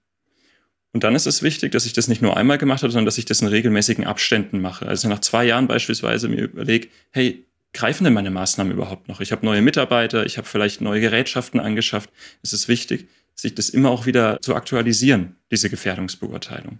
Und 0.94 1.02
dann 1.02 1.16
ist 1.16 1.26
es 1.26 1.42
wichtig, 1.42 1.72
dass 1.72 1.86
ich 1.86 1.92
das 1.92 2.06
nicht 2.06 2.22
nur 2.22 2.36
einmal 2.36 2.56
gemacht 2.56 2.84
habe, 2.84 2.92
sondern 2.92 3.04
dass 3.04 3.18
ich 3.18 3.24
das 3.24 3.42
in 3.42 3.48
regelmäßigen 3.48 4.06
Abständen 4.06 4.60
mache. 4.60 4.86
Also 4.86 5.08
nach 5.08 5.18
zwei 5.18 5.44
Jahren 5.44 5.66
beispielsweise 5.66 6.28
mir 6.28 6.44
überlege, 6.44 6.86
hey, 7.10 7.44
greifen 7.72 8.04
denn 8.04 8.12
meine 8.12 8.30
Maßnahmen 8.30 8.72
überhaupt 8.72 9.08
noch? 9.08 9.20
Ich 9.20 9.32
habe 9.32 9.44
neue 9.44 9.60
Mitarbeiter, 9.60 10.24
ich 10.24 10.38
habe 10.38 10.46
vielleicht 10.46 10.80
neue 10.80 11.00
Gerätschaften 11.00 11.58
angeschafft. 11.58 12.10
Es 12.42 12.52
ist 12.52 12.68
wichtig, 12.68 13.08
sich 13.34 13.56
das 13.56 13.70
immer 13.70 13.90
auch 13.90 14.06
wieder 14.06 14.40
zu 14.40 14.54
aktualisieren, 14.54 15.34
diese 15.50 15.68
Gefährdungsbeurteilung. 15.68 16.78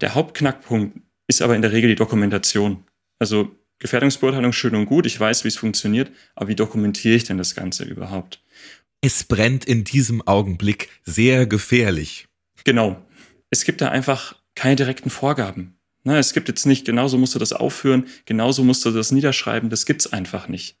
Der 0.00 0.14
Hauptknackpunkt 0.14 0.98
ist 1.26 1.42
aber 1.42 1.54
in 1.54 1.60
der 1.60 1.72
Regel 1.72 1.90
die 1.90 1.94
Dokumentation. 1.94 2.84
Also 3.18 3.54
Gefährdungsbeurteilung 3.80 4.54
schön 4.54 4.74
und 4.74 4.86
gut, 4.86 5.04
ich 5.04 5.20
weiß, 5.20 5.44
wie 5.44 5.48
es 5.48 5.58
funktioniert, 5.58 6.10
aber 6.34 6.48
wie 6.48 6.56
dokumentiere 6.56 7.16
ich 7.16 7.24
denn 7.24 7.36
das 7.36 7.54
Ganze 7.54 7.84
überhaupt? 7.84 8.42
Es 9.02 9.24
brennt 9.24 9.66
in 9.66 9.84
diesem 9.84 10.26
Augenblick 10.26 10.88
sehr 11.04 11.46
gefährlich. 11.46 12.28
Genau 12.64 13.05
es 13.50 13.64
gibt 13.64 13.80
da 13.80 13.88
einfach 13.88 14.36
keine 14.54 14.76
direkten 14.76 15.10
Vorgaben. 15.10 15.78
Ne, 16.04 16.18
es 16.18 16.32
gibt 16.32 16.48
jetzt 16.48 16.66
nicht, 16.66 16.84
genauso 16.84 17.18
musst 17.18 17.34
du 17.34 17.40
das 17.40 17.52
aufführen, 17.52 18.06
genauso 18.26 18.62
musst 18.62 18.84
du 18.84 18.92
das 18.92 19.10
niederschreiben, 19.10 19.70
das 19.70 19.86
gibt's 19.86 20.12
einfach 20.12 20.46
nicht. 20.46 20.76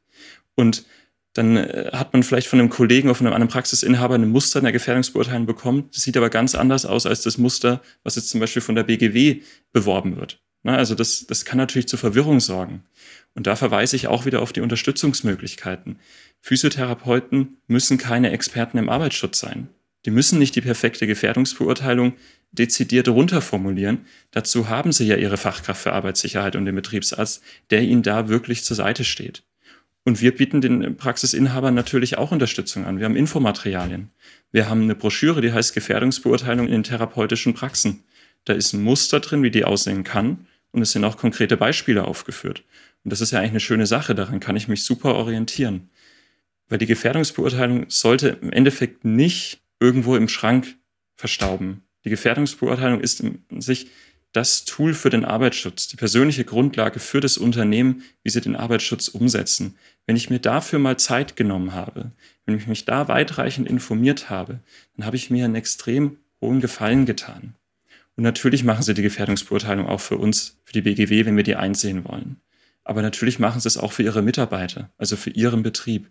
Und 0.54 0.84
dann 1.32 1.56
äh, 1.56 1.90
hat 1.92 2.12
man 2.12 2.22
vielleicht 2.22 2.46
von 2.46 2.60
einem 2.60 2.70
Kollegen 2.70 3.08
oder 3.08 3.16
von 3.16 3.26
einem 3.26 3.34
anderen 3.34 3.52
Praxisinhaber 3.52 4.14
ein 4.14 4.28
Muster 4.28 4.60
in 4.60 4.64
der 4.64 4.72
Gefährdungsbeurteilung 4.72 5.46
bekommen. 5.46 5.88
Das 5.92 6.02
sieht 6.02 6.16
aber 6.16 6.30
ganz 6.30 6.54
anders 6.54 6.86
aus 6.86 7.06
als 7.06 7.22
das 7.22 7.38
Muster, 7.38 7.82
was 8.04 8.16
jetzt 8.16 8.30
zum 8.30 8.40
Beispiel 8.40 8.62
von 8.62 8.74
der 8.74 8.84
BGW 8.84 9.42
beworben 9.72 10.16
wird. 10.16 10.40
Ne, 10.62 10.76
also 10.76 10.94
das, 10.94 11.26
das 11.26 11.44
kann 11.44 11.58
natürlich 11.58 11.88
zu 11.88 11.96
Verwirrung 11.96 12.40
sorgen. 12.40 12.84
Und 13.34 13.46
da 13.46 13.56
verweise 13.56 13.96
ich 13.96 14.06
auch 14.06 14.24
wieder 14.24 14.40
auf 14.40 14.52
die 14.52 14.60
Unterstützungsmöglichkeiten. 14.62 15.98
Physiotherapeuten 16.40 17.58
müssen 17.66 17.98
keine 17.98 18.30
Experten 18.30 18.78
im 18.78 18.88
Arbeitsschutz 18.88 19.40
sein. 19.40 19.68
Die 20.06 20.12
müssen 20.12 20.38
nicht 20.38 20.54
die 20.54 20.60
perfekte 20.60 21.06
Gefährdungsbeurteilung 21.06 22.14
dezidiert 22.52 23.08
runterformulieren. 23.08 24.06
Dazu 24.30 24.68
haben 24.68 24.92
sie 24.92 25.06
ja 25.06 25.16
ihre 25.16 25.36
Fachkraft 25.36 25.82
für 25.82 25.92
Arbeitssicherheit 25.92 26.54
und 26.54 26.64
den 26.64 26.76
Betriebsarzt, 26.76 27.42
der 27.70 27.82
ihnen 27.82 28.02
da 28.02 28.28
wirklich 28.28 28.64
zur 28.64 28.76
Seite 28.76 29.02
steht. 29.02 29.42
Und 30.04 30.20
wir 30.20 30.34
bieten 30.36 30.60
den 30.60 30.96
Praxisinhabern 30.96 31.74
natürlich 31.74 32.16
auch 32.16 32.30
Unterstützung 32.30 32.86
an. 32.86 32.98
Wir 32.98 33.06
haben 33.06 33.16
Infomaterialien. 33.16 34.10
Wir 34.52 34.68
haben 34.68 34.82
eine 34.82 34.94
Broschüre, 34.94 35.40
die 35.40 35.52
heißt 35.52 35.74
Gefährdungsbeurteilung 35.74 36.68
in 36.68 36.84
therapeutischen 36.84 37.54
Praxen. 37.54 38.04
Da 38.44 38.52
ist 38.52 38.72
ein 38.72 38.84
Muster 38.84 39.18
drin, 39.18 39.42
wie 39.42 39.50
die 39.50 39.64
aussehen 39.64 40.04
kann. 40.04 40.46
Und 40.70 40.82
es 40.82 40.92
sind 40.92 41.04
auch 41.04 41.16
konkrete 41.16 41.56
Beispiele 41.56 42.04
aufgeführt. 42.04 42.62
Und 43.02 43.12
das 43.12 43.20
ist 43.20 43.32
ja 43.32 43.40
eigentlich 43.40 43.50
eine 43.50 43.60
schöne 43.60 43.86
Sache. 43.86 44.14
Daran 44.14 44.38
kann 44.38 44.54
ich 44.54 44.68
mich 44.68 44.84
super 44.84 45.16
orientieren. 45.16 45.90
Weil 46.68 46.78
die 46.78 46.86
Gefährdungsbeurteilung 46.86 47.86
sollte 47.88 48.38
im 48.40 48.52
Endeffekt 48.52 49.04
nicht 49.04 49.60
irgendwo 49.80 50.16
im 50.16 50.28
Schrank 50.28 50.76
verstauben. 51.16 51.82
Die 52.04 52.10
Gefährdungsbeurteilung 52.10 53.00
ist 53.00 53.20
in 53.20 53.44
sich 53.60 53.88
das 54.32 54.64
Tool 54.64 54.92
für 54.92 55.08
den 55.08 55.24
Arbeitsschutz, 55.24 55.88
die 55.88 55.96
persönliche 55.96 56.44
Grundlage 56.44 57.00
für 57.00 57.20
das 57.20 57.38
Unternehmen, 57.38 58.02
wie 58.22 58.30
sie 58.30 58.42
den 58.42 58.54
Arbeitsschutz 58.54 59.08
umsetzen. 59.08 59.78
Wenn 60.04 60.16
ich 60.16 60.28
mir 60.28 60.38
dafür 60.38 60.78
mal 60.78 60.98
Zeit 60.98 61.36
genommen 61.36 61.72
habe, 61.72 62.12
wenn 62.44 62.56
ich 62.56 62.66
mich 62.66 62.84
da 62.84 63.08
weitreichend 63.08 63.66
informiert 63.66 64.28
habe, 64.28 64.60
dann 64.94 65.06
habe 65.06 65.16
ich 65.16 65.30
mir 65.30 65.46
einen 65.46 65.54
extrem 65.54 66.18
hohen 66.40 66.60
Gefallen 66.60 67.06
getan. 67.06 67.54
Und 68.16 68.24
natürlich 68.24 68.62
machen 68.62 68.82
sie 68.82 68.94
die 68.94 69.02
Gefährdungsbeurteilung 69.02 69.86
auch 69.86 70.00
für 70.00 70.16
uns, 70.16 70.58
für 70.64 70.72
die 70.72 70.82
BGW, 70.82 71.24
wenn 71.24 71.36
wir 71.36 71.42
die 71.42 71.56
einsehen 71.56 72.04
wollen. 72.04 72.40
Aber 72.84 73.02
natürlich 73.02 73.38
machen 73.38 73.60
sie 73.60 73.68
es 73.68 73.78
auch 73.78 73.92
für 73.92 74.02
ihre 74.02 74.22
Mitarbeiter, 74.22 74.90
also 74.96 75.16
für 75.16 75.30
ihren 75.30 75.62
Betrieb. 75.62 76.10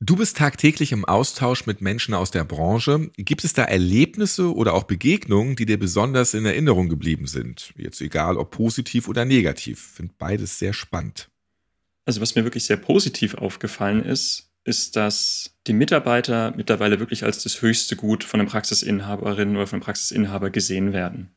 Du 0.00 0.14
bist 0.14 0.36
tagtäglich 0.36 0.92
im 0.92 1.04
Austausch 1.04 1.66
mit 1.66 1.80
Menschen 1.80 2.14
aus 2.14 2.30
der 2.30 2.44
Branche. 2.44 3.10
Gibt 3.16 3.42
es 3.42 3.52
da 3.52 3.64
Erlebnisse 3.64 4.54
oder 4.54 4.74
auch 4.74 4.84
Begegnungen, 4.84 5.56
die 5.56 5.66
dir 5.66 5.78
besonders 5.78 6.34
in 6.34 6.46
Erinnerung 6.46 6.88
geblieben 6.88 7.26
sind? 7.26 7.72
Jetzt 7.76 8.00
egal, 8.00 8.36
ob 8.36 8.52
positiv 8.52 9.08
oder 9.08 9.24
negativ. 9.24 9.80
Finde 9.96 10.14
beides 10.16 10.60
sehr 10.60 10.72
spannend. 10.72 11.28
Also 12.04 12.20
was 12.20 12.36
mir 12.36 12.44
wirklich 12.44 12.64
sehr 12.64 12.76
positiv 12.76 13.34
aufgefallen 13.34 14.04
ist, 14.04 14.48
ist, 14.62 14.94
dass 14.94 15.56
die 15.66 15.72
Mitarbeiter 15.72 16.54
mittlerweile 16.56 17.00
wirklich 17.00 17.24
als 17.24 17.42
das 17.42 17.60
höchste 17.60 17.96
Gut 17.96 18.22
von 18.22 18.38
den 18.38 18.48
Praxisinhaberinnen 18.48 19.56
oder 19.56 19.66
von 19.66 19.80
dem 19.80 19.84
Praxisinhaber 19.84 20.50
gesehen 20.50 20.92
werden. 20.92 21.30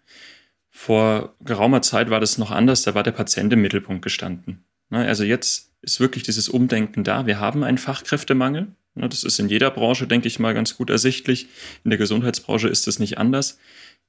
Vor 0.70 1.36
geraumer 1.42 1.82
Zeit 1.82 2.12
war 2.12 2.20
das 2.20 2.38
noch 2.38 2.52
anders, 2.52 2.84
da 2.84 2.94
war 2.94 3.04
der 3.04 3.12
Patient 3.12 3.52
im 3.54 3.62
Mittelpunkt 3.62 4.04
gestanden. 4.04 4.64
Ne, 4.92 5.08
also 5.08 5.24
jetzt 5.24 5.72
ist 5.82 6.00
wirklich 6.00 6.24
dieses 6.24 6.50
Umdenken 6.50 7.04
da. 7.04 7.26
Wir 7.26 7.40
haben 7.40 7.64
einen 7.64 7.80
Fachkräftemangel. 7.80 8.68
Ne, 8.94 9.10
das 9.10 9.24
ist 9.24 9.40
in 9.40 9.50
jeder 9.50 9.72
Branche, 9.72 10.06
denke 10.06 10.28
ich 10.28 10.38
mal, 10.38 10.54
ganz 10.54 10.78
gut 10.78 10.92
ersichtlich. 10.92 11.48
In 11.84 11.90
der 11.90 11.98
Gesundheitsbranche 11.98 12.68
ist 12.68 12.88
es 12.88 13.00
nicht 13.00 13.18
anders. 13.18 13.58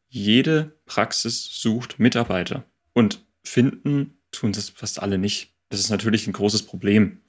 Jede 0.08 0.76
Praxis 0.84 1.48
sucht 1.50 1.98
Mitarbeiter 1.98 2.64
und 2.92 3.24
finden 3.42 4.18
tun 4.32 4.52
das 4.52 4.68
fast 4.68 5.00
alle 5.00 5.16
nicht. 5.16 5.54
Das 5.70 5.80
ist 5.80 5.88
natürlich 5.88 6.26
ein 6.26 6.34
großes 6.34 6.64
Problem. 6.64 7.22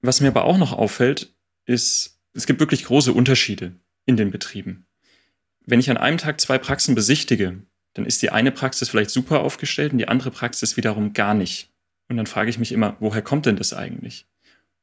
Was 0.00 0.20
mir 0.20 0.28
aber 0.28 0.44
auch 0.44 0.58
noch 0.58 0.72
auffällt, 0.72 1.34
ist, 1.64 2.20
es 2.34 2.46
gibt 2.46 2.60
wirklich 2.60 2.84
große 2.84 3.12
Unterschiede 3.12 3.74
in 4.04 4.16
den 4.16 4.30
Betrieben. 4.30 4.86
Wenn 5.64 5.80
ich 5.80 5.90
an 5.90 5.96
einem 5.96 6.18
Tag 6.18 6.40
zwei 6.40 6.58
Praxen 6.58 6.94
besichtige, 6.94 7.62
dann 7.94 8.04
ist 8.04 8.22
die 8.22 8.30
eine 8.30 8.52
Praxis 8.52 8.88
vielleicht 8.88 9.10
super 9.10 9.40
aufgestellt 9.40 9.92
und 9.92 9.98
die 9.98 10.08
andere 10.08 10.30
Praxis 10.30 10.76
wiederum 10.76 11.12
gar 11.12 11.34
nicht. 11.34 11.71
Und 12.12 12.18
dann 12.18 12.26
frage 12.26 12.50
ich 12.50 12.58
mich 12.58 12.72
immer, 12.72 12.96
woher 13.00 13.22
kommt 13.22 13.46
denn 13.46 13.56
das 13.56 13.72
eigentlich? 13.72 14.26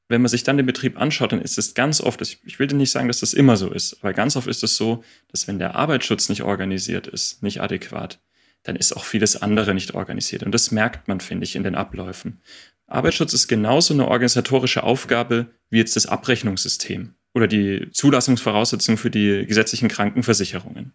Wenn 0.07 0.23
man 0.23 0.29
sich 0.29 0.43
dann 0.43 0.57
den 0.57 0.65
Betrieb 0.65 0.99
anschaut, 0.99 1.31
dann 1.31 1.41
ist 1.41 1.59
es 1.59 1.75
ganz 1.75 2.01
oft, 2.01 2.21
ich 2.23 2.57
will 2.57 2.65
nicht 2.67 2.89
sagen, 2.89 3.07
dass 3.07 3.19
das 3.19 3.33
immer 3.33 3.55
so 3.55 3.71
ist, 3.71 3.97
aber 4.01 4.13
ganz 4.13 4.35
oft 4.35 4.47
ist 4.47 4.63
es 4.63 4.75
so, 4.75 5.03
dass 5.27 5.47
wenn 5.47 5.59
der 5.59 5.75
Arbeitsschutz 5.75 6.29
nicht 6.29 6.41
organisiert 6.41 7.05
ist, 7.05 7.43
nicht 7.43 7.61
adäquat, 7.61 8.19
dann 8.63 8.75
ist 8.75 8.97
auch 8.97 9.05
vieles 9.05 9.39
andere 9.39 9.75
nicht 9.75 9.93
organisiert. 9.93 10.41
Und 10.41 10.53
das 10.53 10.71
merkt 10.71 11.07
man, 11.07 11.21
finde 11.21 11.43
ich, 11.43 11.55
in 11.55 11.63
den 11.63 11.75
Abläufen. 11.75 12.41
Arbeitsschutz 12.87 13.33
ist 13.33 13.47
genauso 13.47 13.93
eine 13.93 14.07
organisatorische 14.07 14.81
Aufgabe 14.81 15.45
wie 15.69 15.77
jetzt 15.77 15.95
das 15.95 16.07
Abrechnungssystem 16.07 17.13
oder 17.35 17.45
die 17.45 17.91
Zulassungsvoraussetzungen 17.91 18.97
für 18.97 19.11
die 19.11 19.45
gesetzlichen 19.45 19.87
Krankenversicherungen. 19.87 20.93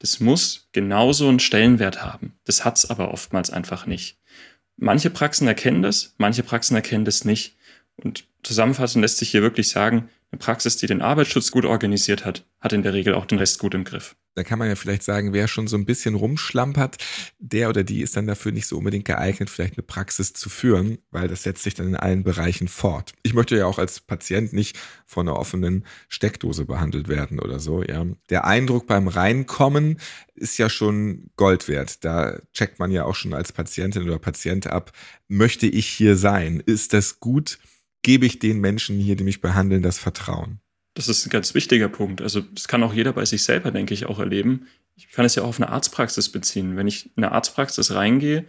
Das 0.00 0.20
muss 0.20 0.68
genauso 0.72 1.28
einen 1.28 1.40
Stellenwert 1.40 2.02
haben. 2.02 2.34
Das 2.44 2.66
hat 2.66 2.76
es 2.76 2.90
aber 2.90 3.10
oftmals 3.10 3.48
einfach 3.48 3.86
nicht. 3.86 4.18
Manche 4.84 5.10
Praxen 5.10 5.46
erkennen 5.46 5.80
das, 5.80 6.12
manche 6.18 6.42
Praxen 6.42 6.74
erkennen 6.74 7.04
das 7.04 7.24
nicht. 7.24 7.54
Und 7.94 8.24
zusammenfassend 8.42 9.00
lässt 9.00 9.18
sich 9.18 9.30
hier 9.30 9.40
wirklich 9.40 9.68
sagen, 9.68 10.08
eine 10.32 10.40
Praxis, 10.40 10.76
die 10.76 10.88
den 10.88 11.02
Arbeitsschutz 11.02 11.52
gut 11.52 11.64
organisiert 11.64 12.24
hat, 12.24 12.44
hat 12.60 12.72
in 12.72 12.82
der 12.82 12.92
Regel 12.92 13.14
auch 13.14 13.24
den 13.24 13.38
Rest 13.38 13.60
gut 13.60 13.74
im 13.74 13.84
Griff. 13.84 14.16
Da 14.34 14.44
kann 14.44 14.58
man 14.58 14.68
ja 14.68 14.76
vielleicht 14.76 15.02
sagen, 15.02 15.32
wer 15.32 15.48
schon 15.48 15.68
so 15.68 15.76
ein 15.76 15.84
bisschen 15.84 16.14
rumschlampert, 16.14 16.98
der 17.38 17.68
oder 17.68 17.84
die 17.84 18.02
ist 18.02 18.16
dann 18.16 18.26
dafür 18.26 18.52
nicht 18.52 18.66
so 18.66 18.78
unbedingt 18.78 19.04
geeignet, 19.04 19.50
vielleicht 19.50 19.76
eine 19.76 19.82
Praxis 19.82 20.32
zu 20.32 20.48
führen, 20.48 20.98
weil 21.10 21.28
das 21.28 21.42
setzt 21.42 21.62
sich 21.62 21.74
dann 21.74 21.88
in 21.88 21.96
allen 21.96 22.22
Bereichen 22.22 22.68
fort. 22.68 23.12
Ich 23.22 23.34
möchte 23.34 23.56
ja 23.56 23.66
auch 23.66 23.78
als 23.78 24.00
Patient 24.00 24.52
nicht 24.52 24.78
von 25.06 25.28
einer 25.28 25.38
offenen 25.38 25.84
Steckdose 26.08 26.64
behandelt 26.64 27.08
werden 27.08 27.40
oder 27.40 27.58
so, 27.58 27.82
ja. 27.82 28.06
Der 28.30 28.44
Eindruck 28.44 28.86
beim 28.86 29.08
Reinkommen 29.08 29.98
ist 30.34 30.58
ja 30.58 30.68
schon 30.68 31.30
Gold 31.36 31.68
wert. 31.68 32.04
Da 32.04 32.38
checkt 32.52 32.78
man 32.78 32.90
ja 32.90 33.04
auch 33.04 33.14
schon 33.14 33.34
als 33.34 33.52
Patientin 33.52 34.04
oder 34.04 34.18
Patient 34.18 34.66
ab, 34.66 34.92
möchte 35.28 35.66
ich 35.66 35.86
hier 35.86 36.16
sein? 36.16 36.62
Ist 36.64 36.92
das 36.92 37.20
gut? 37.20 37.58
gebe 38.02 38.26
ich 38.26 38.38
den 38.38 38.60
Menschen 38.60 38.98
hier, 38.98 39.16
die 39.16 39.24
mich 39.24 39.40
behandeln, 39.40 39.82
das 39.82 39.98
Vertrauen. 39.98 40.60
Das 40.94 41.08
ist 41.08 41.26
ein 41.26 41.30
ganz 41.30 41.54
wichtiger 41.54 41.88
Punkt. 41.88 42.20
Also 42.20 42.40
das 42.40 42.68
kann 42.68 42.82
auch 42.82 42.92
jeder 42.92 43.12
bei 43.12 43.24
sich 43.24 43.42
selber, 43.44 43.70
denke 43.70 43.94
ich, 43.94 44.06
auch 44.06 44.18
erleben. 44.18 44.66
Ich 44.94 45.08
kann 45.10 45.24
es 45.24 45.34
ja 45.34 45.42
auch 45.42 45.48
auf 45.48 45.60
eine 45.60 45.70
Arztpraxis 45.70 46.30
beziehen. 46.30 46.76
Wenn 46.76 46.86
ich 46.86 47.06
in 47.16 47.24
eine 47.24 47.32
Arztpraxis 47.32 47.94
reingehe 47.94 48.44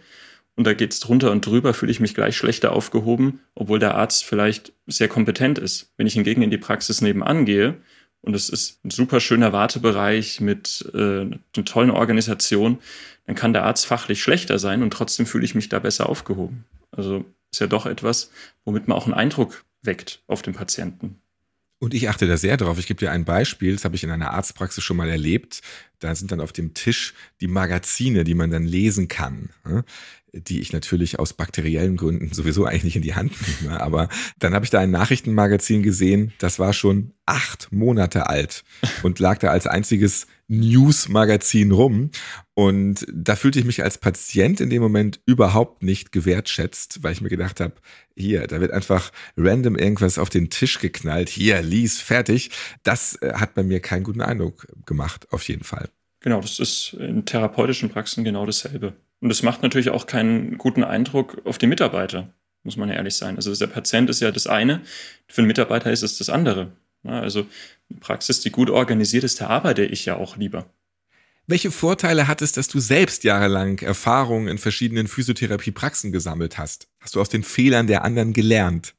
und 0.56 0.66
da 0.66 0.74
geht 0.74 0.92
es 0.92 1.00
drunter 1.00 1.30
und 1.30 1.46
drüber, 1.46 1.72
fühle 1.72 1.90
ich 1.90 2.00
mich 2.00 2.14
gleich 2.14 2.36
schlechter 2.36 2.72
aufgehoben, 2.72 3.40
obwohl 3.54 3.78
der 3.78 3.94
Arzt 3.94 4.24
vielleicht 4.24 4.72
sehr 4.86 5.08
kompetent 5.08 5.58
ist. 5.58 5.92
Wenn 5.96 6.06
ich 6.06 6.14
hingegen 6.14 6.42
in 6.42 6.50
die 6.50 6.58
Praxis 6.58 7.00
nebenan 7.00 7.46
gehe 7.46 7.78
und 8.20 8.34
es 8.34 8.50
ist 8.50 8.84
ein 8.84 8.90
super 8.90 9.20
schöner 9.20 9.52
Wartebereich 9.52 10.40
mit 10.40 10.84
äh, 10.94 11.20
einer 11.22 11.64
tollen 11.64 11.90
Organisation, 11.90 12.78
dann 13.26 13.36
kann 13.36 13.54
der 13.54 13.64
Arzt 13.64 13.86
fachlich 13.86 14.22
schlechter 14.22 14.58
sein 14.58 14.82
und 14.82 14.92
trotzdem 14.92 15.24
fühle 15.24 15.44
ich 15.46 15.54
mich 15.54 15.70
da 15.70 15.78
besser 15.78 16.10
aufgehoben. 16.10 16.66
Also 16.90 17.24
ist 17.50 17.60
ja 17.60 17.66
doch 17.66 17.86
etwas, 17.86 18.30
womit 18.64 18.86
man 18.86 18.98
auch 18.98 19.06
einen 19.06 19.14
Eindruck 19.14 19.64
weckt 19.82 20.22
auf 20.26 20.42
den 20.42 20.54
Patienten. 20.54 21.20
Und 21.84 21.92
ich 21.92 22.08
achte 22.08 22.26
da 22.26 22.38
sehr 22.38 22.56
drauf. 22.56 22.78
Ich 22.78 22.86
gebe 22.86 22.98
dir 22.98 23.12
ein 23.12 23.26
Beispiel, 23.26 23.74
das 23.74 23.84
habe 23.84 23.94
ich 23.94 24.02
in 24.02 24.10
einer 24.10 24.30
Arztpraxis 24.30 24.82
schon 24.82 24.96
mal 24.96 25.10
erlebt. 25.10 25.60
Da 25.98 26.14
sind 26.14 26.32
dann 26.32 26.40
auf 26.40 26.50
dem 26.50 26.72
Tisch 26.72 27.12
die 27.42 27.46
Magazine, 27.46 28.24
die 28.24 28.34
man 28.34 28.50
dann 28.50 28.64
lesen 28.64 29.06
kann, 29.08 29.50
ne? 29.66 29.84
die 30.32 30.60
ich 30.60 30.72
natürlich 30.72 31.18
aus 31.18 31.34
bakteriellen 31.34 31.98
Gründen 31.98 32.32
sowieso 32.32 32.64
eigentlich 32.64 32.84
nicht 32.84 32.96
in 32.96 33.02
die 33.02 33.14
Hand 33.14 33.34
nehme. 33.60 33.82
Aber 33.82 34.08
dann 34.38 34.54
habe 34.54 34.64
ich 34.64 34.70
da 34.70 34.80
ein 34.80 34.92
Nachrichtenmagazin 34.92 35.82
gesehen, 35.82 36.32
das 36.38 36.58
war 36.58 36.72
schon 36.72 37.12
acht 37.26 37.70
Monate 37.70 38.30
alt 38.30 38.64
und 39.02 39.18
lag 39.18 39.36
da 39.36 39.50
als 39.50 39.66
einziges 39.66 40.26
News-Magazin 40.60 41.72
rum. 41.72 42.10
Und 42.54 43.06
da 43.12 43.36
fühlte 43.36 43.58
ich 43.58 43.64
mich 43.64 43.82
als 43.82 43.98
Patient 43.98 44.60
in 44.60 44.70
dem 44.70 44.82
Moment 44.82 45.20
überhaupt 45.26 45.82
nicht 45.82 46.12
gewertschätzt, 46.12 47.02
weil 47.02 47.12
ich 47.12 47.20
mir 47.20 47.28
gedacht 47.28 47.60
habe, 47.60 47.74
hier, 48.16 48.46
da 48.46 48.60
wird 48.60 48.72
einfach 48.72 49.10
random 49.36 49.76
irgendwas 49.76 50.18
auf 50.18 50.30
den 50.30 50.50
Tisch 50.50 50.78
geknallt, 50.78 51.28
hier, 51.28 51.62
lies, 51.62 52.00
fertig. 52.00 52.50
Das 52.84 53.20
äh, 53.22 53.34
hat 53.34 53.54
bei 53.54 53.62
mir 53.62 53.80
keinen 53.80 54.04
guten 54.04 54.20
Eindruck 54.20 54.66
gemacht, 54.86 55.26
auf 55.32 55.48
jeden 55.48 55.64
Fall. 55.64 55.88
Genau, 56.20 56.40
das 56.40 56.58
ist 56.58 56.94
in 56.94 57.26
therapeutischen 57.26 57.90
Praxen 57.90 58.24
genau 58.24 58.46
dasselbe. 58.46 58.94
Und 59.20 59.28
das 59.28 59.42
macht 59.42 59.62
natürlich 59.62 59.90
auch 59.90 60.06
keinen 60.06 60.58
guten 60.58 60.84
Eindruck 60.84 61.42
auf 61.44 61.58
die 61.58 61.66
Mitarbeiter, 61.66 62.32
muss 62.62 62.76
man 62.76 62.88
ja 62.88 62.94
ehrlich 62.94 63.14
sein. 63.14 63.36
Also 63.36 63.54
der 63.54 63.66
Patient 63.66 64.08
ist 64.08 64.20
ja 64.20 64.30
das 64.30 64.46
eine, 64.46 64.80
für 65.28 65.42
den 65.42 65.48
Mitarbeiter 65.48 65.90
ist 65.90 66.02
es 66.02 66.18
das 66.18 66.30
andere. 66.30 66.72
also 67.02 67.46
Praxis, 68.00 68.40
die 68.40 68.50
gut 68.50 68.70
organisiert 68.70 69.24
ist, 69.24 69.40
da 69.40 69.48
arbeite 69.48 69.84
ich 69.84 70.04
ja 70.04 70.16
auch 70.16 70.36
lieber. 70.36 70.66
Welche 71.46 71.70
Vorteile 71.70 72.26
hat 72.26 72.40
es, 72.40 72.52
dass 72.52 72.68
du 72.68 72.80
selbst 72.80 73.22
jahrelang 73.22 73.78
Erfahrungen 73.80 74.48
in 74.48 74.56
verschiedenen 74.56 75.08
Physiotherapiepraxen 75.08 76.10
gesammelt 76.10 76.56
hast? 76.56 76.88
Hast 77.00 77.16
du 77.16 77.20
aus 77.20 77.28
den 77.28 77.42
Fehlern 77.42 77.86
der 77.86 78.02
anderen 78.02 78.32
gelernt? 78.32 78.94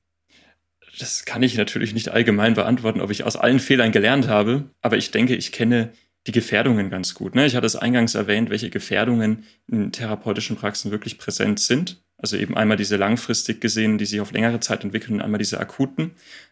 Das 1.00 1.26
kann 1.26 1.44
ich 1.44 1.58
natürlich 1.58 1.94
nicht 1.94 2.10
allgemein 2.10 2.54
beantworten, 2.54 3.02
ob 3.02 3.10
ich 3.10 3.24
aus 3.24 3.36
allen 3.36 3.60
Fehlern 3.60 3.92
gelernt 3.92 4.28
habe, 4.28 4.70
aber 4.82 4.96
ich 4.96 5.12
denke, 5.12 5.36
ich 5.36 5.52
kenne 5.52 5.92
die 6.28 6.32
Gefährdungen 6.32 6.90
ganz 6.90 7.14
gut. 7.14 7.36
Ne? 7.36 7.46
Ich 7.46 7.56
hatte 7.56 7.68
es 7.68 7.76
eingangs 7.76 8.16
erwähnt, 8.16 8.50
welche 8.50 8.70
Gefährdungen 8.70 9.44
in 9.68 9.92
therapeutischen 9.92 10.56
Praxen 10.56 10.92
wirklich 10.92 11.18
präsent 11.18 11.60
sind. 11.60 12.02
Also 12.18 12.38
eben 12.38 12.56
einmal 12.56 12.78
diese 12.78 12.96
langfristig 12.96 13.60
gesehen, 13.60 13.98
die 13.98 14.06
sich 14.06 14.22
auf 14.22 14.32
längere 14.32 14.60
Zeit 14.60 14.84
entwickeln, 14.84 15.16
und 15.16 15.22
einmal 15.22 15.38
diese 15.38 15.60
akuten. 15.60 16.12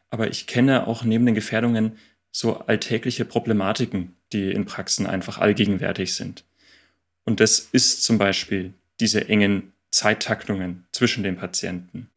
Aber 0.10 0.30
ich 0.30 0.46
kenne 0.46 0.88
auch 0.88 1.04
neben 1.04 1.26
den 1.26 1.36
Gefährdungen 1.36 1.94
so 2.34 2.58
alltägliche 2.58 3.24
Problematiken, 3.24 4.16
die 4.34 4.52
in 4.52 4.66
Praxen 4.66 5.06
einfach 5.06 5.38
allgegenwärtig 5.38 6.16
sind. 6.16 6.44
Und 7.24 7.40
das 7.40 7.70
ist 7.72 8.04
zum 8.04 8.18
Beispiel 8.18 8.74
diese 9.00 9.30
engen 9.30 9.72
Zeittaktungen 9.92 10.86
zwischen 10.92 11.24
den 11.24 11.38
Patienten. 11.38 12.10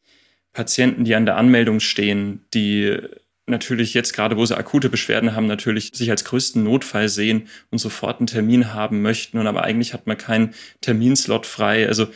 Patienten, 0.53 1.05
die 1.05 1.15
an 1.15 1.27
der 1.27 1.37
Anmeldung 1.37 1.81
stehen, 1.81 2.45
die 2.55 2.99
natürlich 3.47 3.95
jetzt 3.95 4.15
gerade, 4.15 4.37
wo 4.37 4.45
sie 4.45 4.57
akute 4.57 4.89
Beschwerden 4.89 5.37
haben, 5.37 5.47
natürlich 5.47 5.93
sich 5.95 6.11
als 6.11 6.25
größten 6.25 6.65
Notfall 6.65 7.09
sehen 7.09 7.49
und 7.71 7.79
sofort 7.79 8.19
einen 8.19 8.27
Termin 8.27 8.73
haben 8.73 9.03
möchten. 9.03 9.39
Und 9.39 9.47
aber 9.47 9.65
eigentlich 9.65 9.93
hat 9.93 10.07
man 10.07 10.17
keinen 10.17 10.55
Terminslot 10.81 11.47
frei. 11.47 11.87
Also 11.87 12.09